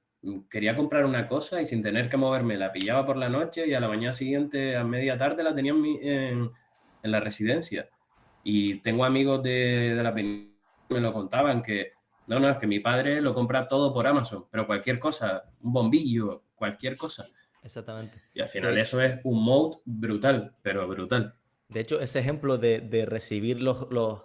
[0.49, 3.73] quería comprar una cosa y sin tener que moverme la pillaba por la noche y
[3.73, 6.51] a la mañana siguiente a media tarde la tenía en,
[7.03, 7.89] en, la residencia.
[8.43, 10.49] Y tengo amigos de, de la península
[10.89, 11.93] me lo contaban que
[12.27, 15.73] no, no, es que mi padre lo compra todo por Amazon, pero cualquier cosa, un
[15.73, 17.27] bombillo, cualquier cosa.
[17.63, 18.21] Exactamente.
[18.33, 21.35] Y al final eso es un mode brutal, pero brutal.
[21.69, 24.21] De hecho, ese ejemplo de, de recibir los, los,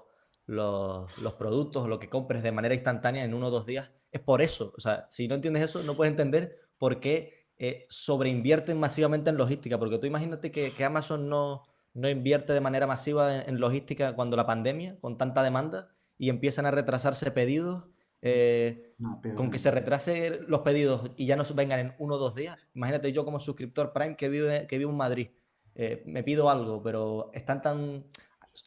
[0.46, 4.20] los, los, productos, lo que compres de manera instantánea en uno o dos días, es
[4.20, 4.72] por eso.
[4.76, 9.36] O sea, si no entiendes eso, no puedes entender por qué eh, sobreinvierten masivamente en
[9.36, 9.76] logística.
[9.76, 14.14] Porque tú imagínate que, que Amazon no, no invierte de manera masiva en, en, logística
[14.14, 17.84] cuando la pandemia, con tanta demanda, y empiezan a retrasarse pedidos,
[18.22, 18.94] eh,
[19.36, 22.56] con que se retrase los pedidos y ya no vengan en uno o dos días.
[22.72, 25.28] Imagínate yo como suscriptor Prime que vive, que vive en Madrid,
[25.74, 28.06] eh, me pido algo, pero están tan...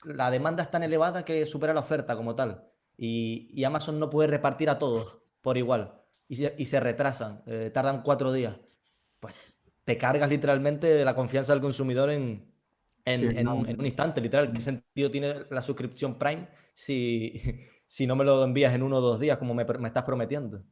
[0.04, 2.66] La demanda es tan elevada que supera la oferta como tal.
[2.98, 5.94] Y, y Amazon no puede repartir a todos por igual.
[6.28, 8.58] Y se, y se retrasan, eh, tardan cuatro días.
[9.18, 9.56] Pues
[9.86, 12.52] te cargas literalmente la confianza del consumidor en,
[13.06, 14.52] en, un, instante, literal.
[14.52, 17.42] ¿Qué sentido tiene la suscripción Prime si,
[17.88, 20.66] si no me lo envías en uno o dos días como me, me estás prometiendo?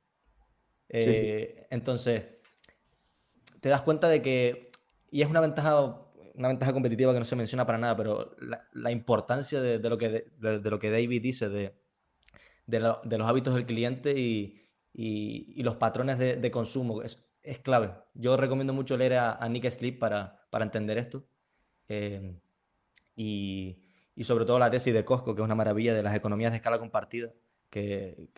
[0.89, 2.25] Eh, entonces,
[3.61, 4.71] te das cuenta de que,
[5.09, 8.35] y es una ventaja, una ventaja competitiva que no se menciona para nada, pero
[8.73, 11.73] la, importancia de, lo que, de, lo que David dice de,
[12.67, 14.64] de, los hábitos del cliente y,
[14.95, 17.01] los patrones de, consumo.
[17.01, 17.93] Es, es, clave.
[18.13, 21.25] Yo recomiendo mucho leer a, Nick Sleep para, para entender esto.
[21.87, 22.39] Eh,
[23.15, 23.77] y,
[24.23, 26.79] sobre todo la tesis de Costco, que es una maravilla de las economías de escala
[26.79, 27.31] compartida,
[27.69, 28.29] que,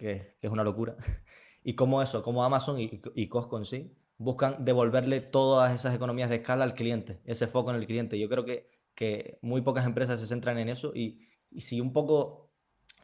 [0.41, 0.95] es una locura.
[1.63, 6.29] Y cómo eso, cómo Amazon y, y Costco en sí buscan devolverle todas esas economías
[6.29, 8.19] de escala al cliente, ese foco en el cliente.
[8.19, 11.23] Yo creo que, que muy pocas empresas se centran en eso y,
[11.57, 12.51] si un poco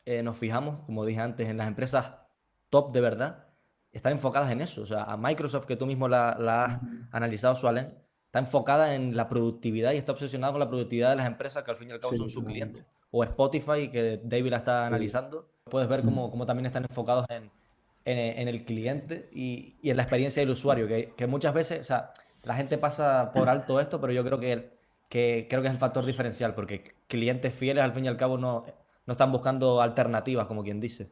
[0.05, 2.13] eh, nos fijamos, como dije antes, en las empresas
[2.73, 3.45] top de verdad,
[3.91, 4.81] están enfocadas en eso.
[4.81, 6.79] O sea, a Microsoft, que tú mismo la, has
[7.11, 7.93] analizado, Sualen,
[8.25, 11.69] está enfocada en la productividad y está obsesionada con la productividad de las empresas que
[11.69, 12.83] al fin y al cabo son sus clientes.
[13.11, 17.51] O Spotify, que David la está analizando, puedes ver cómo, cómo también están enfocados en,
[18.05, 22.55] en, el cliente y, en la experiencia del usuario, que, muchas veces, o sea, la
[22.55, 26.03] gente pasa por alto esto, pero yo creo que, que, creo que es el factor
[26.03, 28.65] diferencial, porque clientes fieles al fin y al cabo no,
[29.05, 31.11] no están buscando alternativas, como quien dice.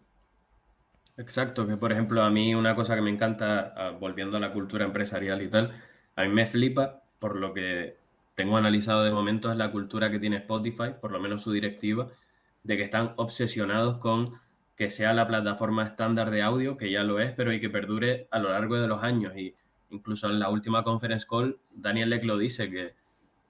[1.21, 4.51] Exacto, que por ejemplo a mí una cosa que me encanta, ah, volviendo a la
[4.51, 5.71] cultura empresarial y tal,
[6.15, 7.97] a mí me flipa por lo que
[8.33, 12.07] tengo analizado de momento es la cultura que tiene Spotify, por lo menos su directiva,
[12.63, 14.39] de que están obsesionados con
[14.75, 18.27] que sea la plataforma estándar de audio, que ya lo es, pero y que perdure
[18.31, 19.35] a lo largo de los años.
[19.37, 19.55] Y
[19.91, 22.95] incluso en la última conference call, Daniel Leck lo dice, que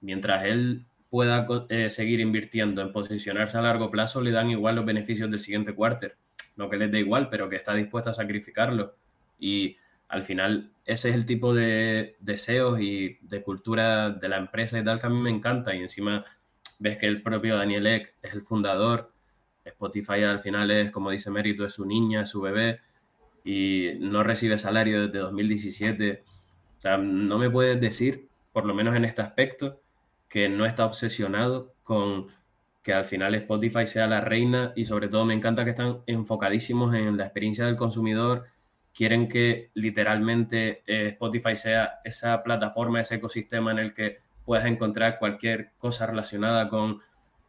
[0.02, 4.84] mientras él pueda eh, seguir invirtiendo en posicionarse a largo plazo, le dan igual los
[4.84, 6.16] beneficios del siguiente quarter.
[6.56, 8.94] No que les dé igual, pero que está dispuesto a sacrificarlo.
[9.38, 9.76] Y
[10.08, 14.84] al final, ese es el tipo de deseos y de cultura de la empresa y
[14.84, 15.74] tal que a mí me encanta.
[15.74, 16.24] Y encima
[16.78, 19.12] ves que el propio Daniel Eck es el fundador
[19.64, 22.80] Spotify al final es, como dice Mérito, es su niña, es su bebé
[23.44, 26.24] y no recibe salario desde 2017.
[26.78, 29.80] O sea, no me puedes decir, por lo menos en este aspecto,
[30.28, 32.28] que no está obsesionado con
[32.82, 36.94] que al final Spotify sea la reina y sobre todo me encanta que están enfocadísimos
[36.94, 38.46] en la experiencia del consumidor,
[38.92, 45.18] quieren que literalmente eh, Spotify sea esa plataforma, ese ecosistema en el que puedas encontrar
[45.18, 47.00] cualquier cosa relacionada con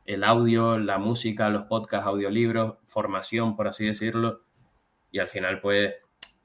[0.05, 4.41] el audio, la música, los podcasts, audiolibros, formación, por así decirlo.
[5.11, 5.93] Y al final, pues,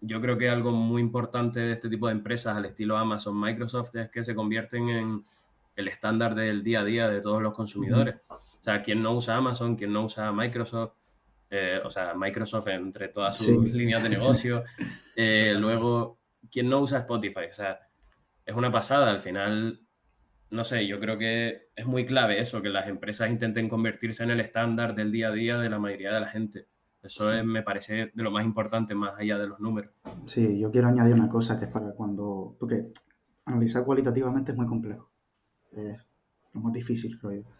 [0.01, 3.97] yo creo que algo muy importante de este tipo de empresas al estilo Amazon, Microsoft,
[3.97, 5.25] es que se convierten en
[5.77, 8.17] el estándar del día a día de todos los consumidores.
[8.69, 10.93] Sea, quien no usa Amazon, quien no usa Microsoft,
[11.51, 14.65] eh, o sea, Microsoft entre todas sus líneas de negocio.
[15.21, 17.81] Eh, luego, quien no usa Spotify, o sea,
[18.47, 19.11] es una pasada.
[19.11, 19.81] Al final,
[20.49, 24.31] no sé, yo creo que es muy clave eso, que las empresas intenten convertirse en
[24.31, 26.69] el estándar del día a día de la mayoría de la gente.
[27.03, 29.93] Eso me parece de lo más importante, más allá de los números.
[30.27, 32.55] Sí, yo quiero añadir una cosa que es para cuando.
[32.61, 32.93] Porque
[33.47, 35.11] analizar cualitativamente es muy complejo.
[35.73, 36.07] Es
[36.53, 37.58] lo más difícil, creo yo.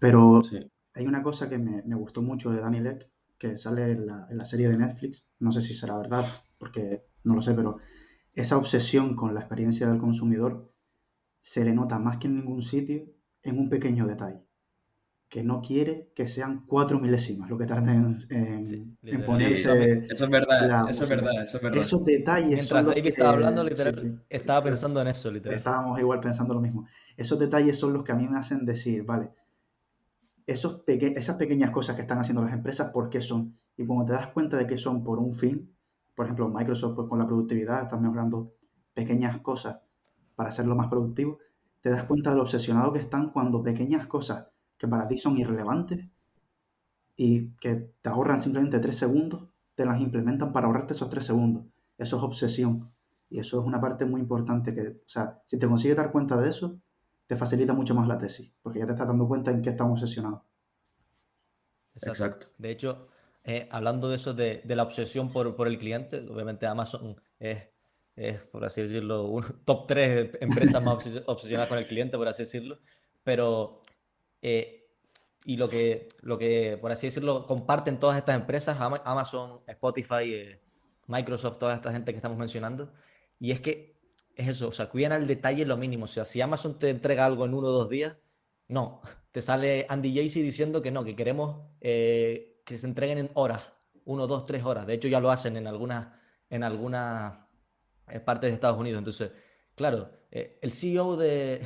[0.00, 0.42] Pero
[0.94, 3.08] hay una cosa que me, gustó mucho de Danny Leck,
[3.38, 5.24] que sale en la, en la serie de Netflix.
[5.38, 6.24] No sé si será verdad,
[6.58, 7.76] porque no lo sé, pero
[8.34, 10.72] esa obsesión con la experiencia del consumidor
[11.42, 13.04] se le nota más que en ningún sitio
[13.42, 14.44] en un pequeño detalle,
[15.28, 19.54] que no quiere que sean cuatro milésimas lo que tarden en, ponerse.
[19.54, 19.74] eso,
[20.24, 21.80] es verdad, eso es verdad, eso es verdad.
[21.80, 22.50] Esos detalles.
[22.50, 25.56] Mientras David estaba hablando, literal, estaba pensando en eso, literal.
[25.56, 26.86] Estábamos igual pensando lo mismo.
[27.16, 29.30] Esos detalles son los que a mí me hacen decir, vale,
[30.46, 33.58] esos esas pequeñas cosas que están haciendo las empresas, ¿por qué son?
[33.76, 35.74] Y cuando te das cuenta de que son por un fin,
[36.14, 38.52] por ejemplo, Microsoft pues, con la productividad están mejorando
[38.94, 39.80] pequeñas cosas
[40.34, 41.38] para hacerlo más productivo,
[41.80, 45.38] te das cuenta de lo obsesionado que están cuando pequeñas cosas que para ti son
[45.38, 46.08] irrelevantes
[47.16, 51.64] y que te ahorran simplemente tres segundos, te las implementan para ahorrarte esos tres segundos.
[51.98, 52.90] Eso es obsesión.
[53.28, 56.40] Y eso es una parte muy importante que, o sea, si te consigues dar cuenta
[56.40, 56.80] de eso,
[57.30, 60.02] te facilita mucho más la tesis, porque ya te estás dando cuenta en qué estamos
[60.02, 60.42] obsesionados.
[61.94, 62.48] Exacto.
[62.58, 63.06] De hecho,
[63.44, 67.68] eh, hablando de eso, de, la obsesión por, por, el cliente, obviamente Amazon es
[68.16, 72.42] es, por así decirlo, un top 3 empresas más obsesionadas con el cliente, por así
[72.42, 72.80] decirlo.
[73.22, 73.82] Pero,
[74.42, 74.88] eh,
[75.44, 80.60] y lo que, lo que, por así decirlo, comparten todas estas empresas, Amazon, Spotify, eh,
[81.06, 82.92] Microsoft, toda esta gente que estamos mencionando,
[83.38, 83.89] y es que
[84.40, 86.04] es eso, o sea, cuidan al detalle lo mínimo.
[86.04, 88.16] O sea, si Amazon te entrega algo en uno o dos días,
[88.68, 89.00] no.
[89.30, 93.62] Te sale Andy Jassy diciendo que no, que queremos eh, que se entreguen en horas,
[94.04, 94.88] uno, dos, tres horas.
[94.88, 96.08] De hecho, ya lo hacen en algunas,
[96.48, 97.34] en algunas
[98.08, 98.98] es parte de Estados Unidos.
[98.98, 99.30] Entonces,
[99.76, 101.64] claro, eh, el CEO de,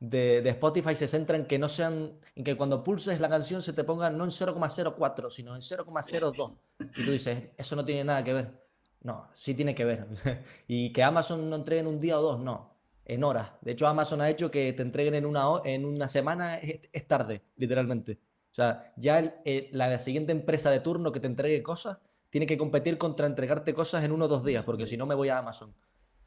[0.00, 3.72] de, Spotify se centra en que no sean, en que cuando pulses la canción se
[3.72, 6.56] te ponga no en 0,04, sino en 0,02.
[6.96, 8.61] Y tú dices, eso no tiene nada que ver.
[9.02, 10.06] No, sí tiene que ver.
[10.68, 13.50] y que Amazon no entregue en un día o dos, no, en horas.
[13.60, 17.42] De hecho, Amazon ha hecho que te entreguen en una, en una semana, es, tarde,
[17.56, 18.18] literalmente.
[18.50, 19.34] O sea, ya
[19.72, 21.98] la siguiente empresa de turno que te entregue cosas
[22.30, 25.14] tiene que competir contra entregarte cosas en uno o dos días, porque si no me
[25.14, 25.74] voy a Amazon.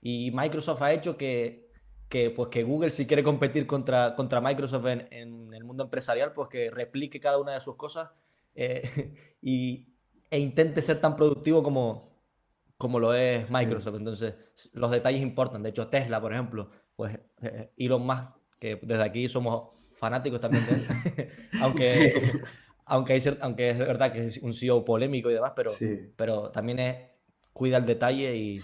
[0.02, 1.72] Y Microsoft ha hecho que,
[2.10, 6.50] que, pues que Google, si quiere competir contra, contra Microsoft en, el mundo empresarial, pues
[6.50, 8.10] que replique cada una de sus cosas
[8.54, 9.88] eh, y,
[10.30, 12.15] e intente ser tan productivo como,
[12.78, 13.96] como lo es Microsoft.
[13.96, 14.36] Entonces,
[14.74, 15.64] los detalles importan.
[15.64, 18.28] De hecho, Tesla, por ejemplo, pues eh, Elon Musk,
[18.60, 20.88] que desde aquí somos fanáticos también de él,
[21.62, 22.32] aunque,
[22.86, 25.72] aunque, aunque es verdad que es un CEO polémico y demás, pero,
[26.16, 26.98] pero también es,
[27.54, 28.62] cuida el detalle y,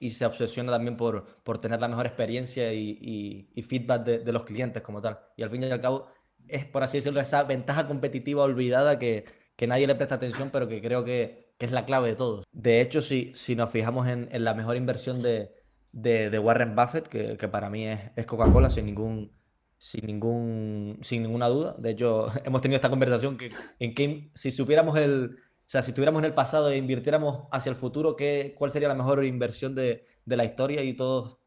[0.00, 4.32] y se obsesiona también por, por tener la mejor experiencia y, y, feedback de, de,
[4.32, 5.18] los clientes como tal.
[5.36, 6.08] Y al fin y al cabo
[6.48, 9.24] es, por así decirlo, esa ventaja competitiva olvidada que,
[9.56, 12.44] que nadie le presta atención, pero que creo que es la clave de todo.
[12.52, 15.52] De hecho, si, si nos fijamos en, la mejor inversión de,
[15.92, 19.32] de, Warren Buffett, que, que, para mí es, Coca-Cola sin ningún,
[19.78, 21.74] sin, ningún, sin ninguna duda.
[21.78, 25.90] De hecho, hemos tenido esta conversación que, en que si supiéramos el, o sea, si
[25.90, 29.74] estuviéramos en el pasado e invirtiéramos hacia el futuro, ¿qué, ¿cuál sería la mejor inversión
[29.74, 30.82] de, de la historia?
[30.82, 31.38] Y todos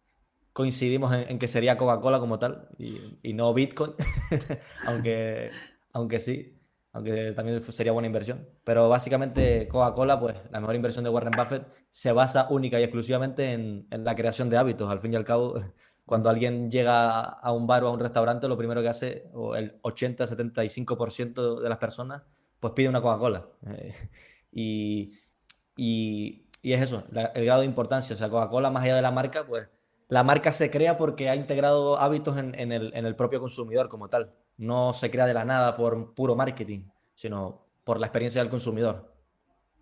[0.54, 3.94] coincidimos en, en que sería Coca-Cola como tal y, y no Bitcoin,
[4.88, 5.52] aunque,
[5.94, 6.59] aunque sí
[6.92, 8.48] aunque también sería buena inversión.
[8.64, 13.54] Pero básicamente Coca-Cola, pues la mejor inversión de Warren Buffett se basa única y exclusivamente
[13.54, 14.92] en, la creación de hábitos.
[14.92, 15.62] Al fin y al cabo,
[16.06, 19.56] cuando alguien llega a un bar o a un restaurante, lo primero que hace, o
[19.56, 22.24] el 80-75% de las personas,
[22.60, 23.48] pues pide una Coca-Cola.
[24.52, 25.20] y,
[25.76, 28.16] y, es eso, el grado de importancia.
[28.16, 29.68] O sea, Coca-Cola, más allá de la marca, pues
[30.10, 34.10] la marca se crea porque ha integrado hábitos en, el, en el propio consumidor como
[34.10, 36.84] tal no se crea de la nada por puro marketing,
[37.16, 39.16] sino por la experiencia del consumidor.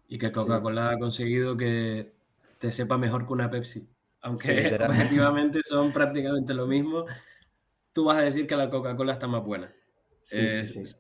[0.08, 2.14] Y que Coca-Cola ha conseguido que
[2.60, 3.90] te sepa mejor que una Pepsi.
[4.22, 7.06] Aunque objetivamente son prácticamente lo mismo,
[7.92, 9.74] tú vas a decir que la Coca-Cola está más buena.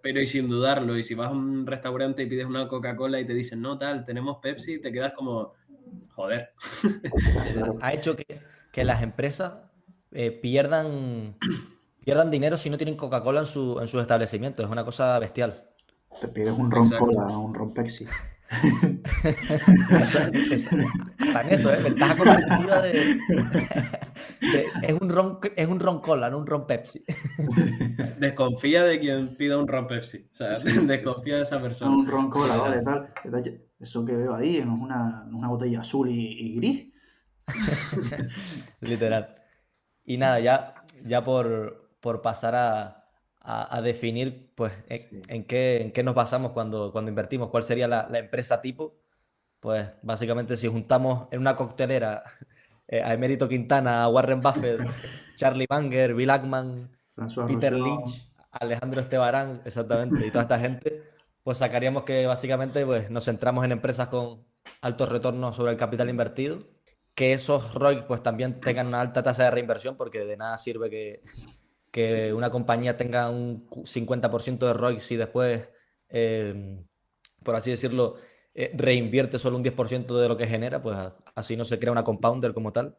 [0.01, 3.27] pero y sin dudarlo, y si vas a un restaurante y pides una Coca-Cola y
[3.27, 5.53] te dicen, no, tal, tenemos Pepsi, te quedas como,
[6.15, 6.49] joder.
[7.81, 8.41] Ha hecho que,
[8.77, 9.53] que las empresas
[10.11, 11.35] eh, pierdan
[12.05, 14.63] pierdan dinero si no tienen Coca-Cola en, su, en sus establecimientos.
[14.63, 15.63] Es una cosa bestial.
[16.21, 18.05] Te pides un ron cola, un ron Pepsi.
[21.33, 21.81] Tan eso, ¿eh?
[21.81, 23.19] Ventaja competitiva de,
[24.83, 27.03] es, un ron, es un ron cola, no un ron Pepsi.
[28.19, 30.29] Desconfía de quien pida un ron Pepsi.
[30.33, 31.97] O sea, desconfía de esa persona.
[31.97, 33.11] Un ron cola, vale, tal.
[33.79, 36.96] Eso que veo ahí es una, una botella azul y, y gris.
[38.81, 39.35] Literal.
[40.03, 43.07] Y nada, ya, ya por, por pasar a,
[43.39, 48.07] a, definir pues, en, qué, en, qué, nos basamos cuando, cuando invertimos, cuál sería la,
[48.09, 48.99] la, empresa tipo.
[49.59, 52.23] Pues básicamente si juntamos en una coctelera
[52.87, 54.81] eh, a Emérito Quintana, a Warren Buffett,
[55.37, 56.91] Charlie Munger, Bill Ackman,
[57.47, 61.03] Peter Lynch, Alejandro Estebarán, exactamente, y toda esta gente,
[61.43, 64.45] pues sacaríamos que básicamente pues, nos centramos en empresas con
[64.81, 66.59] altos retornos sobre el capital invertido,
[67.17, 70.87] que esos ROI pues también tengan una alta tasa de reinversión, porque de nada sirve
[70.87, 71.23] que,
[71.89, 75.67] que una compañía tenga un 50% de ROI si después,
[76.09, 76.85] em,
[77.43, 78.17] por así decirlo,
[78.53, 80.95] eh, reinvierte solo un 10% de lo que genera, pues
[81.33, 82.95] así no se crea una compounder como tal.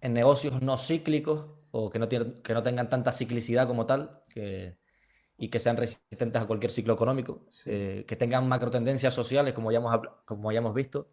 [0.00, 4.20] En negocios no cíclicos o que no, que no tengan tanta ciclicidad como tal
[5.36, 9.70] y que sean resistentes a cualquier ciclo económico, eh, que tengan macro tendencias sociales como
[9.70, 11.12] ya hemos, como ya hemos visto,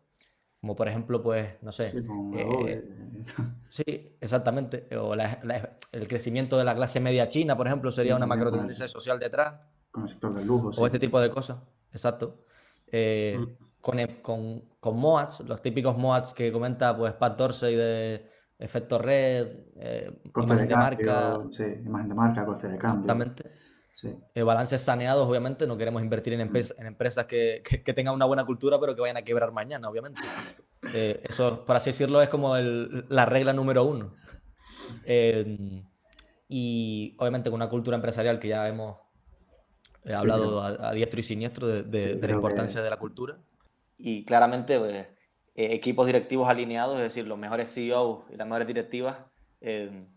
[0.66, 1.92] como por ejemplo, pues, no sé.
[1.92, 4.88] Sí, eh, exactamente.
[4.98, 9.20] O el crecimiento de la clase media china, por ejemplo, sería una macro tendencia social
[9.20, 9.62] detrás.
[9.92, 10.72] Con el sector del lujo.
[10.76, 11.60] O este tipo de cosas.
[11.92, 12.46] Exacto.
[12.88, 13.80] Eh, mm.
[13.80, 19.48] con, con, con, MOATs, los típicos MOATs que comenta pues Pat Dorsey de efecto red,
[19.76, 21.38] eh, imagen de, marca.
[21.52, 23.02] Sí, imagen de marca, coste de cambio.
[23.02, 23.52] Exactamente.
[24.34, 28.46] Eh, balances saneados, obviamente, no queremos invertir en, en empresas que, que, tengan una buena
[28.46, 30.22] cultura, pero que vayan a quebrar mañana, obviamente.
[30.94, 34.14] Eh, eso, por así decirlo, es como el, la regla número uno.
[35.06, 35.82] Em,
[36.48, 38.98] y obviamente con una cultura empresarial que ya hemos
[40.04, 43.38] eh, hablado a, diestro y siniestro de, de, la importancia de la cultura.
[43.98, 45.08] Y claramente, pues,
[45.56, 49.18] equipos directivos alineados, es decir, los mejores CEOs y las mejores directivas
[49.62, 50.08] em,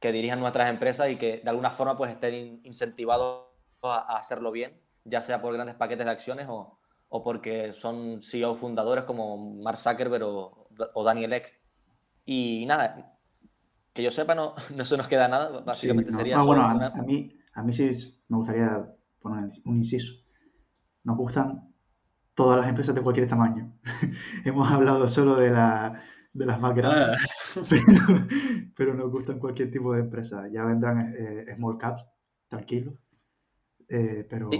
[0.00, 3.44] que dirijan nuestras empresas y que de alguna forma pues estén incentivados
[3.82, 8.54] a, hacerlo bien, ya sea por grandes paquetes de acciones o, o porque son CEO
[8.54, 11.60] fundadores como Mark Zuckerberg o, o, Daniel Ek.
[12.24, 13.18] Y nada,
[13.92, 16.38] que yo sepa, no, no se nos queda nada, básicamente sería...
[16.38, 17.90] Ah, bueno, a, mí, a mí sí
[18.28, 20.14] me gustaría poner un inciso.
[21.04, 21.74] Nos gustan
[22.34, 23.70] todas las empresas de cualquier tamaño.
[24.46, 26.02] Hemos hablado solo de la
[26.32, 27.20] de las más grandes,
[27.56, 27.62] ah.
[28.76, 30.48] pero, nos gustan cualquier tipo de empresa.
[30.48, 32.04] Ya vendrán eh, small caps,
[32.48, 32.94] tranquilos.
[33.88, 34.50] eh, pero,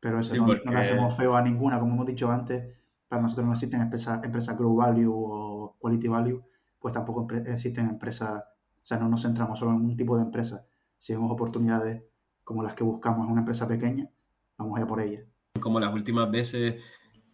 [0.00, 2.76] pero eso no, le hacemos feo a ninguna, como hemos dicho antes,
[3.08, 6.44] para nosotros no existen empresas empresa Grow Value o Quality Value,
[6.78, 10.66] pues tampoco existen empresas, o sea, no nos centramos solo en un tipo de empresa.
[10.98, 12.02] Si vemos oportunidades
[12.44, 14.08] como las que buscamos en una empresa pequeña,
[14.56, 15.24] vamos allá por ellas.
[15.60, 16.82] Como las últimas veces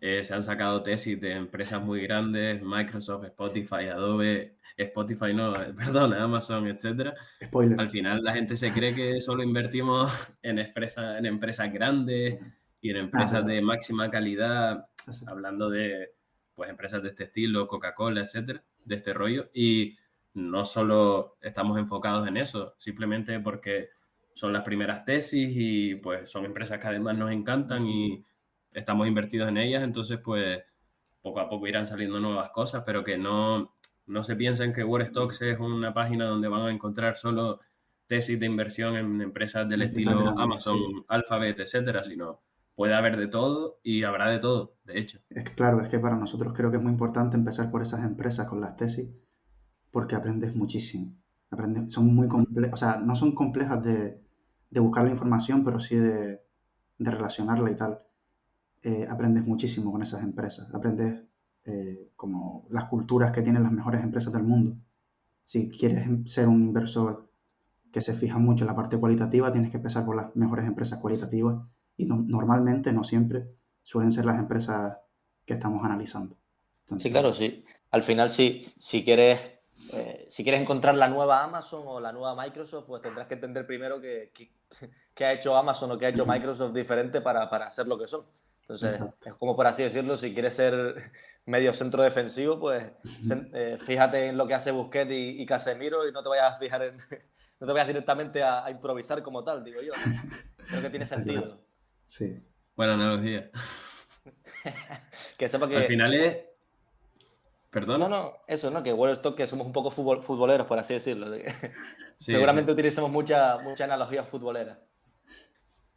[0.04, 6.12] eh, se han sacado tesis de empresas muy grandes, Microsoft, Spotify, Adobe, Spotify no, perdón,
[6.12, 7.12] Amazon, etc.
[7.78, 12.40] Al final la gente se cree que solo invertimos en, en empresas grandes
[12.80, 14.88] y en empresas de máxima calidad,
[15.28, 16.10] hablando de
[16.56, 19.50] pues empresas de este estilo, Coca-Cola, etcétera, de este rollo.
[19.54, 19.96] Y
[20.34, 23.90] no solo estamos enfocados en eso, simplemente porque
[24.34, 28.24] son las primeras tesis y pues son empresas que además nos encantan y
[28.72, 30.62] estamos invertidos en ellas, entonces pues
[31.20, 33.74] poco a poco irán saliendo nuevas cosas, pero que no,
[34.06, 37.60] no se piensen que World Stocks es una página donde van a encontrar solo
[38.06, 42.40] tesis de inversión en empresas del estilo Amazon, Alphabet, etcétera, sino
[42.74, 45.20] puede haber de todo y habrá de todo, de hecho.
[45.30, 48.48] Es claro, es que para nosotros creo que es muy importante empezar por esas empresas
[48.48, 49.08] con las tesis
[49.90, 51.14] porque aprendes muchísimo.
[51.50, 54.20] Aprendes, son muy complejas, o sea, no son complejas de,
[54.70, 56.40] de buscar la información, pero sí de,
[56.98, 58.00] de relacionarla y tal.
[58.82, 60.68] Eh, aprendes muchísimo con esas empresas.
[60.74, 61.22] Aprendes
[61.64, 64.76] eh, como las culturas que tienen las mejores empresas del mundo.
[65.44, 67.28] Si quieres ser un inversor
[67.92, 70.98] que se fija mucho en la parte cualitativa, tienes que empezar por las mejores empresas
[70.98, 71.62] cualitativas
[71.96, 73.48] y normalmente, no siempre,
[73.82, 74.96] suelen ser las empresas
[75.44, 76.36] que estamos analizando.
[76.98, 77.64] sí, claro, sí.
[77.90, 79.40] Al final, sí, si quieres
[79.92, 83.66] eh, si quieres encontrar la nueva Amazon o la nueva Microsoft, pues tendrás que entender
[83.66, 84.32] primero qué
[85.24, 88.24] ha hecho Amazon o qué ha hecho Microsoft diferente para, para ser lo que son.
[88.62, 91.10] Entonces, es como por así decirlo, si quieres ser
[91.44, 92.84] medio centro defensivo, pues
[93.52, 96.82] eh, fíjate en lo que hace Busquets y, Casemiro y no te vayas a fijar
[96.82, 96.96] en,
[97.60, 99.92] no te vayas directamente a, improvisar como tal, digo yo.
[100.68, 101.60] Creo que tiene sentido.
[102.04, 102.40] Sí.
[102.76, 103.50] Buena analogía.
[105.36, 105.76] que sepa que...
[105.76, 106.38] Al final es...
[107.70, 108.00] Perdón.
[108.00, 108.82] No, no, eso, ¿no?
[108.82, 111.34] Que World Stock, que somos un poco futboleros, por así decirlo.
[112.18, 114.78] Seguramente utilicemos mucha, mucha analogía futbolera.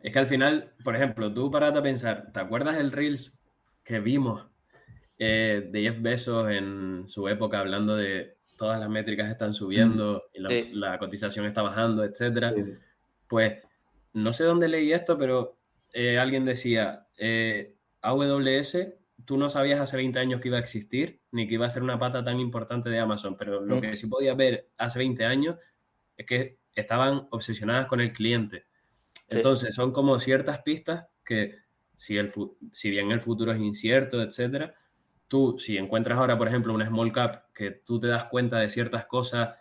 [0.05, 3.39] Es que al final, por ejemplo, tú parate a pensar, ¿te acuerdas el Reels
[3.83, 4.45] que vimos
[5.17, 10.45] eh, de Jeff Bezos en su época hablando de todas las métricas están subiendo mm.
[10.51, 12.53] y la, cotización está bajando, etcétera?
[13.27, 13.55] Pues
[14.13, 15.57] no sé dónde leí esto, pero
[15.91, 18.77] eh, alguien decía, eh, AWS,
[19.25, 21.81] tú no sabías hace 20 años que iba a existir, ni que iba a ser
[21.81, 23.81] una pata tan importante de Amazon, pero lo mm.
[23.81, 25.55] que sí podías ver hace 20 años
[26.15, 28.65] es que estaban obsesionadas con el cliente.
[29.29, 31.55] Entonces, son como ciertas pistas que,
[31.95, 32.31] si, el,
[32.71, 34.75] si bien el futuro es incierto, etcétera,
[35.27, 38.69] tú, si encuentras ahora, por ejemplo, una small cap, que tú te das cuenta de
[38.69, 39.55] ciertas cosas,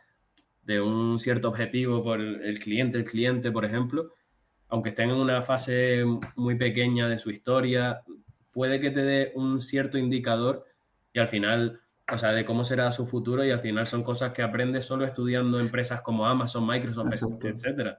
[0.63, 4.13] de un cierto objetivo por el cliente, el cliente, por ejemplo,
[4.69, 6.05] aunque estén en una fase
[6.37, 8.03] muy pequeña de su historia,
[8.51, 10.65] puede que te dé un cierto indicador
[11.13, 14.33] y al final, o sea, de cómo será su futuro y al final son cosas
[14.33, 17.13] que aprendes solo estudiando empresas como Amazon, Microsoft,
[17.45, 17.99] etcétera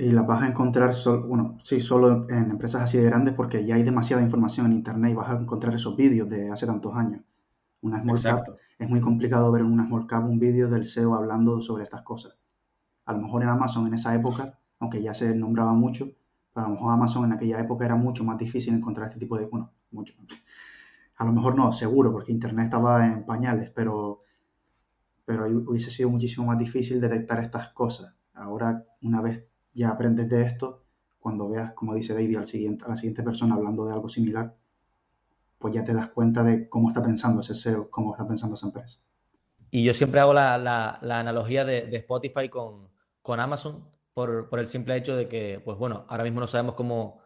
[0.00, 3.66] y las vas a encontrar, solo, bueno, sí, solo en empresas así de grandes porque
[3.66, 6.96] ya hay demasiada información en Internet y vas a encontrar esos vídeos de hace tantos
[6.96, 7.22] años.
[7.82, 8.46] Una small cap,
[8.78, 12.00] es muy complicado ver en una small cap un vídeo del SEO hablando sobre estas
[12.02, 12.34] cosas.
[13.04, 16.06] A lo mejor en Amazon en esa época, aunque ya se nombraba mucho,
[16.54, 19.38] pero a lo mejor Amazon en aquella época era mucho más difícil encontrar este tipo
[19.38, 20.14] de, bueno, mucho.
[21.16, 24.22] A lo mejor no, seguro, porque Internet estaba en pañales, pero,
[25.26, 28.14] pero hubiese sido muchísimo más difícil detectar estas cosas.
[28.32, 30.84] Ahora, una vez ya aprendes de esto,
[31.18, 34.56] cuando veas, como dice David, a la siguiente persona hablando de algo similar,
[35.58, 38.66] pues ya te das cuenta de cómo está pensando ese SEO, cómo está pensando esa
[38.66, 38.98] empresa.
[39.70, 42.88] Y yo siempre hago la, la, analogía de, Spotify con,
[43.22, 46.74] con Amazon por, por, el simple hecho de que, pues bueno, ahora mismo no sabemos
[46.74, 47.20] cómo,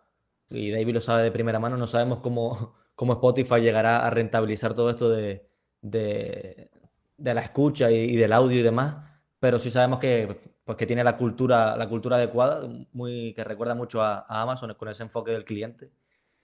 [0.50, 4.74] y David lo sabe de primera mano, no sabemos cómo, cómo Spotify llegará a rentabilizar
[4.74, 5.48] todo esto de,
[5.80, 6.70] de,
[7.18, 8.96] la escucha y, del audio y demás,
[9.44, 13.74] pero sí sabemos que pues que tiene la cultura, la cultura adecuada, muy, que recuerda
[13.74, 15.90] mucho a, Amazon con ese enfoque del cliente.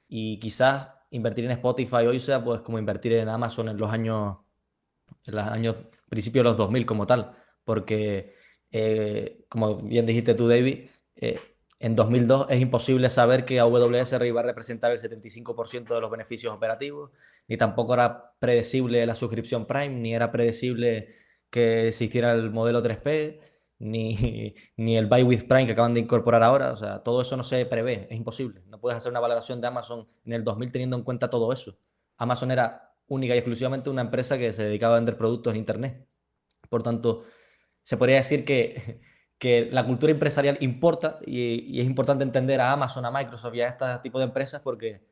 [0.07, 4.37] Y quizás invertir en Spotify hoy sea pues como invertir en Amazon en los años,
[5.25, 5.77] en los años,
[6.11, 7.35] principios de los 2000 como tal,
[7.65, 8.35] porque
[8.71, 11.41] eh, como bien dijiste tú, David, eh,
[11.79, 16.53] en 2002 es imposible saber que AWS iba a representar el 75% de los beneficios
[16.53, 17.13] operativos,
[17.49, 21.19] ni tampoco era predecible la suscripción Prime, ni era predecible
[21.51, 23.41] que existiera el modelo 3P
[23.81, 26.73] ni, ni el Buy with Prime que acaban de incorporar ahora.
[26.73, 28.63] O sea, todo eso no se prevé, es imposible.
[28.67, 31.77] No puedes hacer una valoración de Amazon en el 2000 teniendo en cuenta todo eso.
[32.17, 36.07] Amazon era única y exclusivamente una empresa que se dedicaba a vender productos en Internet.
[36.69, 37.25] Por tanto,
[37.83, 39.01] se podría decir que,
[39.39, 43.69] que la cultura empresarial importa y, es importante entender a Amazon, a Microsoft y a
[43.69, 45.03] este tipo de empresas porque,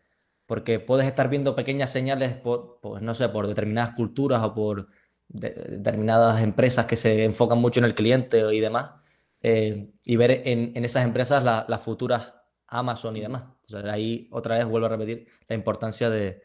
[0.47, 4.89] porque puedes estar viendo pequeñas señales, pues, no sé, por determinadas culturas o por
[5.29, 8.93] determinadas empresas que se enfocan mucho en el cliente y demás,
[9.43, 12.35] eh, y ver en, en esas empresas las futuras
[12.67, 13.45] Amazon y demás.
[13.63, 16.43] Entonces ahí otra vez vuelvo a repetir la importancia de,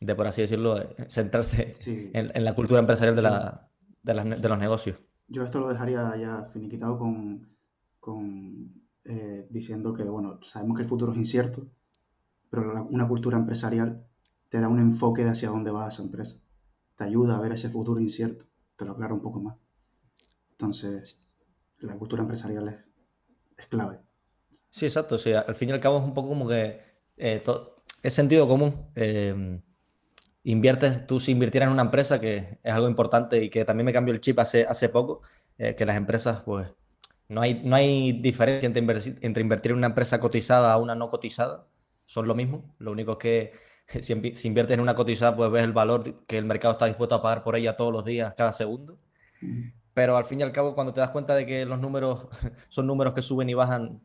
[0.00, 1.74] de por así decirlo, eh, centrarse
[2.12, 3.68] en, en, la cultura empresarial de, la,
[4.02, 4.98] de, las, de los negocios.
[5.28, 7.48] Yo esto lo dejaría ya finiquitado con,
[9.04, 11.68] eh, diciendo que, bueno, sabemos que el futuro es incierto,
[12.50, 14.04] pero una cultura empresarial
[14.48, 16.36] te da un enfoque de hacia dónde va esa empresa.
[17.00, 18.44] Te ayuda a ver ese futuro incierto,
[18.76, 19.56] te lo aclara un poco más.
[20.50, 21.24] Entonces,
[21.80, 22.68] la cultura empresarial
[23.56, 24.00] es, clave.
[24.70, 25.16] Sí, exacto.
[25.16, 26.78] Sí, al fin y al cabo es un poco como que
[27.16, 27.42] eh,
[28.02, 28.90] es sentido común.
[28.94, 29.62] Eh,
[30.44, 33.94] inviertes, tú si invirtieras en una empresa, que es algo importante y que también me
[33.94, 35.22] cambió el chip hace, hace poco,
[35.56, 36.68] eh, que las empresas, pues,
[37.28, 38.82] no hay, no hay diferencia entre
[39.22, 41.66] entre invertir en una empresa cotizada a una no cotizada,
[42.04, 43.69] son lo mismo, lo único es que
[44.00, 47.22] si, inviertes en una cotizada, pues ves el valor que el mercado está dispuesto a
[47.22, 48.98] pagar por ella todos los días, cada segundo.
[49.94, 52.28] Pero al fin y al cabo, cuando te das cuenta de que los números
[52.68, 54.00] son números que suben y bajan,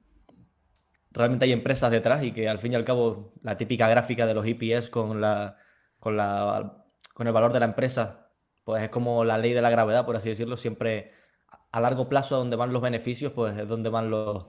[1.11, 4.33] realmente hay empresas detrás y que al fin y al cabo la típica gráfica de
[4.33, 5.57] los EPS con la,
[5.99, 8.29] con, la, con el valor de la empresa,
[8.63, 11.11] pues es como la ley de la gravedad, por así decirlo, siempre
[11.71, 14.47] a largo plazo donde van los beneficios, pues es donde van los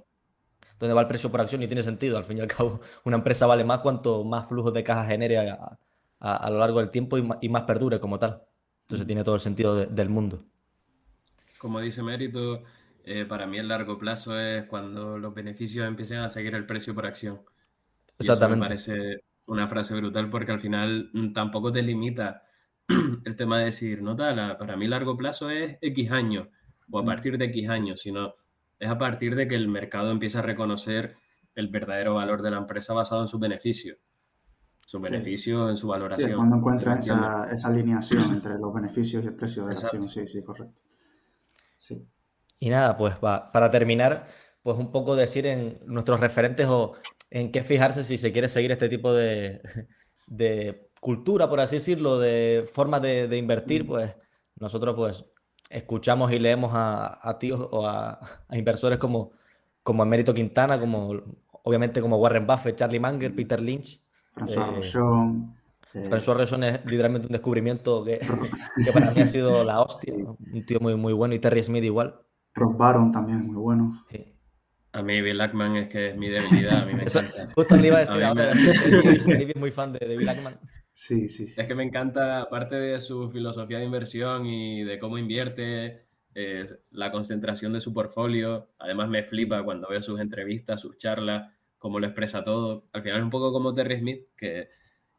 [0.79, 2.19] donde va el precio por acción y tiene sentido.
[2.19, 5.39] Al fin y al cabo, una empresa vale más cuanto más flujos de caja genere
[5.39, 5.79] a,
[6.21, 8.43] a, lo largo del tiempo y más, y más, perdure como tal.
[8.83, 10.45] Entonces tiene todo el sentido del mundo.
[11.59, 12.63] Como dice Mérito,
[13.05, 16.95] eh, para mí el largo plazo es cuando los beneficios empiecen a seguir el precio
[16.95, 17.41] por acción.
[18.19, 18.61] Exactamente.
[18.61, 22.45] me parece una frase brutal porque al final mm, tampoco te limita
[23.25, 26.49] el tema de decir, no, tal, para mí largo plazo es X años
[26.91, 28.35] o a partir de X años, sino
[28.79, 31.17] es a partir de que el mercado empieza a reconocer
[31.55, 33.97] el verdadero valor de la empresa basado en su beneficio.
[34.85, 36.31] Su beneficio en su valoración.
[36.31, 40.09] Sí, cuando encuentra esa, esa, alineación entre los beneficios y el precio de la acción.
[40.09, 40.79] Sí, sí, correcto.
[41.77, 42.07] Sí.
[42.61, 44.27] Y nada, pues para terminar,
[44.63, 46.95] pues un poco decir en nuestros referentes o
[47.31, 49.61] en qué fijarse si se quiere seguir este tipo de,
[51.01, 53.87] cultura, por así decirlo, de formas de, invertir, mm.
[53.87, 54.15] pues
[54.57, 55.25] nosotros pues
[55.71, 58.21] escuchamos y leemos a, tíos o a,
[58.53, 59.33] inversores como,
[59.83, 61.15] como Emérito Quintana, como
[61.63, 63.35] obviamente como Warren Buffett, Charlie Munger.
[63.35, 64.01] Peter Lynch.
[64.35, 65.57] François eh, Rochon.
[65.95, 68.21] Eh, François es literalmente un descubrimiento que,
[68.93, 70.15] para mí ha sido la hostia.
[70.15, 72.15] Un tío muy, muy bueno y Terry Smith igual.
[72.55, 74.05] Rob Baron también, muy bueno.
[74.11, 74.33] Sí.
[74.93, 77.49] A mí Bill Ackman es que es mi debilidad, a mí me encanta.
[77.55, 80.59] Justo le iba a decir ahora, soy muy fan de, Bill Ackman.
[80.99, 85.19] Sí, sí, Es que me encanta, aparte de su filosofía de inversión y de cómo
[85.19, 88.71] invierte, eh, la concentración de su portfolio.
[88.79, 92.85] Además me flipa cuando veo sus entrevistas, sus charlas, cómo lo expresa todo.
[92.95, 94.71] Al final es un poco como Terry Smith, que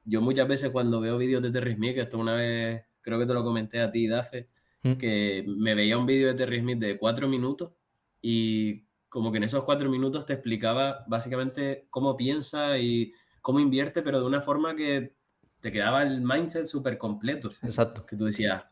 [0.03, 3.27] yo muchas veces cuando veo vídeos de Terry Smith, que esto una vez creo que
[3.27, 4.49] te lo comenté a ti, Dafe,
[4.81, 4.93] mm.
[4.93, 7.73] que me veía un vídeo de Terry Smith de cuatro minutos
[8.19, 13.13] y como que en esos cuatro minutos te explicaba básicamente cómo piensa y
[13.43, 15.16] cómo invierte, pero de una forma que
[15.59, 17.49] te quedaba el mindset súper completo.
[17.63, 18.05] Exacto.
[18.05, 18.63] Que tú decías,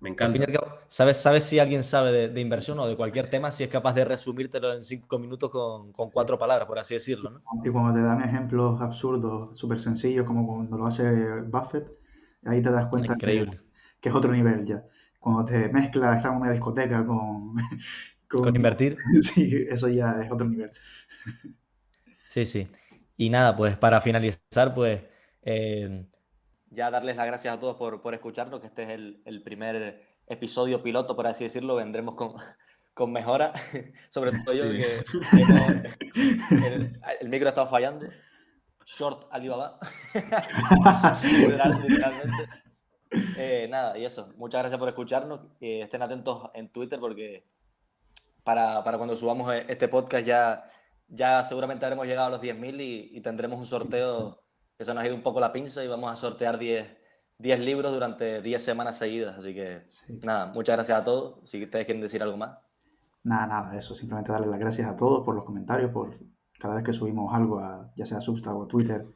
[0.00, 0.38] me encanta.
[0.88, 4.04] ¿sabes, ¿Sabes si alguien sabe de, inversión o de cualquier tema, si es capaz de
[4.04, 7.30] resumírtelo en cinco minutos con, con cuatro palabras, por así decirlo?
[7.30, 7.42] ¿no?
[7.64, 11.88] Y cuando te dan ejemplos absurdos, súper sencillos, como cuando lo hace Buffett,
[12.44, 13.50] ahí te das cuenta que,
[14.00, 14.84] que, es otro nivel ya.
[15.18, 17.56] Cuando te mezcla, estamos en una discoteca con,
[18.28, 18.96] con, invertir.
[19.20, 20.70] Sí, eso ya es otro nivel.
[22.28, 22.68] Sí, sí.
[23.16, 25.00] Y nada, pues para finalizar, pues
[25.50, 26.06] eh,
[26.70, 30.82] ya darles las gracias a todos por, por escucharnos, que este es el, primer episodio
[30.82, 31.76] piloto, por así decirlo.
[31.76, 32.34] Vendremos con,
[32.94, 33.54] con mejora,
[34.10, 34.86] sobre todo yo, que,
[37.20, 38.06] el, micro ha estado fallando.
[38.84, 39.78] Short Alibaba.
[41.22, 42.48] literalmente.
[43.38, 44.32] Eh, nada, y eso.
[44.36, 45.40] Muchas gracias por escucharnos.
[45.60, 47.44] Eh, estén atentos en Twitter porque
[48.42, 50.70] para, para, cuando subamos e, este podcast ya,
[51.08, 54.42] ya seguramente habremos llegado a los 10.000 y, y tendremos un sorteo
[54.78, 56.86] que se nos ha ido un poco la pinza y vamos a sortear 10,
[57.38, 59.36] 10 libros durante 10 semanas seguidas.
[59.36, 59.82] Así que
[60.22, 61.40] nada, muchas gracias a todos.
[61.48, 62.58] Si ustedes quieren decir algo más.
[63.24, 63.94] Nada, nada, eso.
[63.94, 66.16] Simplemente darles las gracias a todos por los comentarios, por
[66.58, 69.06] cada vez que subimos algo, a, ya sea a Substack o a Twitter,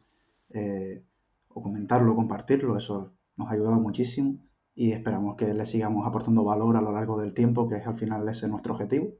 [0.50, 1.04] eh,
[1.48, 2.76] o comentarlo, compartirlo.
[2.76, 4.38] Eso nos ha ayudado muchísimo
[4.74, 7.94] y esperamos que les sigamos aportando valor a lo largo del tiempo, que es al
[7.94, 9.12] final ese nuestro objetivo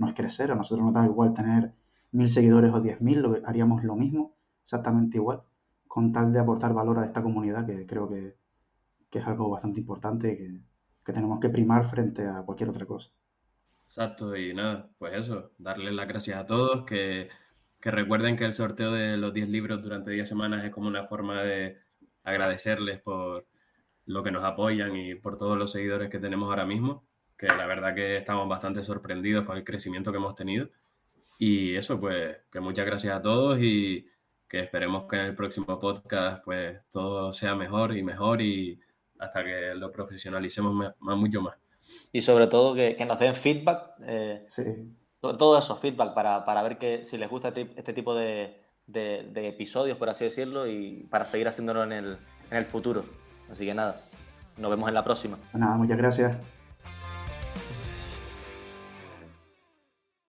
[0.00, 1.74] no es crecer, a nosotros nos da igual tener
[2.10, 5.42] mil seguidores o diez mil, haríamos lo mismo, exactamente igual,
[5.90, 8.36] con tal de aportar valor a esta comunidad, que creo que,
[9.10, 10.60] es algo bastante importante que,
[11.04, 13.10] que tenemos que primar frente a cualquier otra cosa.
[13.86, 17.28] Exacto, y nada, pues eso, darles las gracias a todos, que,
[17.80, 21.08] que recuerden que el sorteo de los 10 libros durante 10 semanas es como una
[21.08, 21.78] forma de
[22.22, 23.48] agradecerles por
[24.06, 27.04] lo que nos apoyan y por todos los seguidores que tenemos ahora mismo,
[27.36, 30.70] que la verdad que estamos bastante sorprendidos con el crecimiento que hemos tenido.
[31.36, 34.06] Y eso, pues, que muchas gracias a todos y
[34.50, 38.80] que esperemos que en el próximo podcast, pues, todo sea mejor y mejor y
[39.20, 41.54] hasta que lo profesionalicemos más, mucho más.
[42.12, 43.92] Y sobre todo que, nos den feedback.
[44.02, 44.64] Eh, sí.
[45.20, 49.48] Todo eso, feedback, para, para ver que si les gusta este, este tipo de, de,
[49.48, 52.18] episodios, por así decirlo, y para seguir haciéndolo en el,
[52.50, 53.04] en el futuro.
[53.48, 54.00] Así que nada,
[54.56, 55.38] nos vemos en la próxima.
[55.52, 56.36] Nada, muchas gracias.